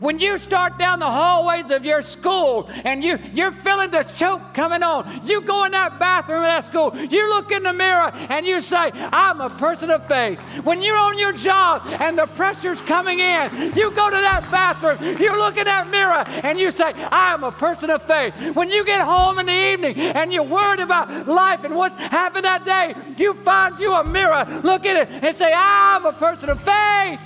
When 0.04 0.20
you 0.20 0.38
start 0.38 0.78
down 0.78 1.00
the 1.00 1.10
hallways 1.10 1.72
of 1.72 1.86
your 1.86 2.02
school 2.02 2.70
and 2.84 3.02
you, 3.02 3.18
you're 3.34 3.54
feeling 3.54 3.90
the 3.90 4.04
choke 4.04 4.54
coming 4.54 4.84
on, 4.84 5.26
you 5.26 5.40
go 5.40 5.64
in 5.64 5.72
that 5.72 5.98
bathroom 5.98 6.40
of 6.40 6.48
that 6.48 6.66
school, 6.66 6.94
you 6.94 7.30
look 7.30 7.54
in 7.54 7.64
the 7.64 7.72
mirror 7.72 8.12
and 8.14 8.46
you 8.46 8.60
say, 8.60 8.92
I'm 8.94 9.40
a 9.40 9.50
person 9.50 9.90
of 9.90 10.06
faith. 10.06 10.40
When 10.66 10.82
you're 10.82 10.98
on 10.98 11.18
your 11.18 11.32
job 11.32 11.84
and 11.86 12.20
the 12.20 12.26
pressure's 12.26 12.82
coming 12.82 13.20
in, 13.20 13.72
you 13.78 13.92
go 13.92 14.10
to 14.10 14.18
that 14.18 14.46
bathroom, 14.52 14.98
you 15.22 15.38
look 15.38 15.56
in 15.56 15.64
that 15.64 15.90
mirror 15.90 16.26
and 16.44 16.60
you 16.60 16.70
say, 16.70 16.92
I'm 16.94 17.46
a 17.46 17.54
person 17.54 17.90
of 17.90 18.04
faith. 18.04 18.34
When 18.56 18.70
you 18.70 18.84
get 18.84 19.06
home 19.06 19.40
in 19.40 19.46
the 19.46 19.72
evening 19.72 19.98
and 19.98 20.34
you're 20.34 20.44
worried 20.44 20.82
about 20.82 21.30
life 21.30 21.64
and 21.64 21.78
what 21.78 21.98
happened 21.98 22.44
that 22.44 22.66
day, 22.66 22.94
you 23.16 23.36
find 23.46 23.80
you 23.80 23.94
a 23.94 24.04
mirror, 24.04 24.44
look 24.66 24.86
at 24.86 24.98
it 24.98 25.24
and 25.24 25.34
say, 25.38 25.54
I'm 25.56 26.06
a 26.06 26.12
person 26.12 26.50
of 26.50 26.60
faith. 26.60 27.22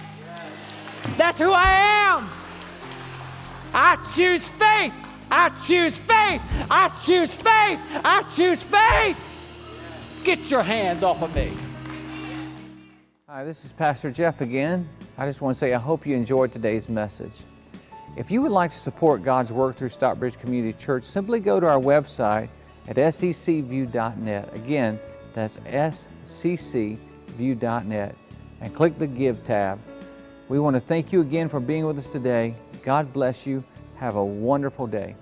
That's 1.18 1.42
who 1.42 1.52
I 1.52 1.72
am. 1.72 2.30
I 3.74 3.98
choose 4.16 4.48
faith. 4.48 4.94
I 5.30 5.50
choose 5.50 5.98
faith. 5.98 6.42
I 6.70 6.90
choose 7.04 7.34
faith. 7.34 7.80
I 8.04 8.24
choose 8.36 8.64
faith. 8.64 9.18
Get 10.24 10.50
your 10.50 10.64
hands 10.64 11.04
off 11.04 11.22
of 11.22 11.36
me. 11.36 11.54
Hi, 13.28 13.44
this 13.44 13.66
is 13.66 13.74
Pastor 13.74 14.10
Jeff 14.10 14.42
again. 14.42 14.88
I 15.18 15.26
just 15.26 15.42
want 15.42 15.56
to 15.56 15.60
say 15.60 15.74
I 15.74 15.80
hope 15.80 16.06
you 16.08 16.16
enjoyed 16.16 16.54
today's 16.54 16.88
message. 16.90 17.44
If 18.16 18.32
you 18.32 18.42
would 18.42 18.52
like 18.52 18.72
to 18.72 18.78
support 18.78 19.22
God's 19.24 19.52
work 19.52 19.76
through 19.76 19.90
Stockbridge 19.90 20.40
Community 20.40 20.78
Church, 20.78 21.04
simply 21.04 21.40
go 21.40 21.60
to 21.60 21.68
our 21.68 21.80
website 21.80 22.50
at 22.88 22.96
sccview.net. 22.96 24.56
Again, 24.56 25.00
that's 25.34 25.58
sccview.net 26.26 28.16
and 28.62 28.76
click 28.76 28.98
the 28.98 29.08
Give 29.08 29.44
tab. 29.44 29.80
We 30.50 30.60
want 30.60 30.76
to 30.76 30.80
thank 30.80 31.12
you 31.12 31.22
again 31.22 31.50
for 31.50 31.60
being 31.60 31.86
with 31.86 31.98
us 31.98 32.10
today. 32.10 32.56
God 32.88 33.12
bless 33.12 33.46
you. 33.46 33.66
Have 33.98 34.16
a 34.16 34.24
wonderful 34.24 34.88
day. 34.88 35.18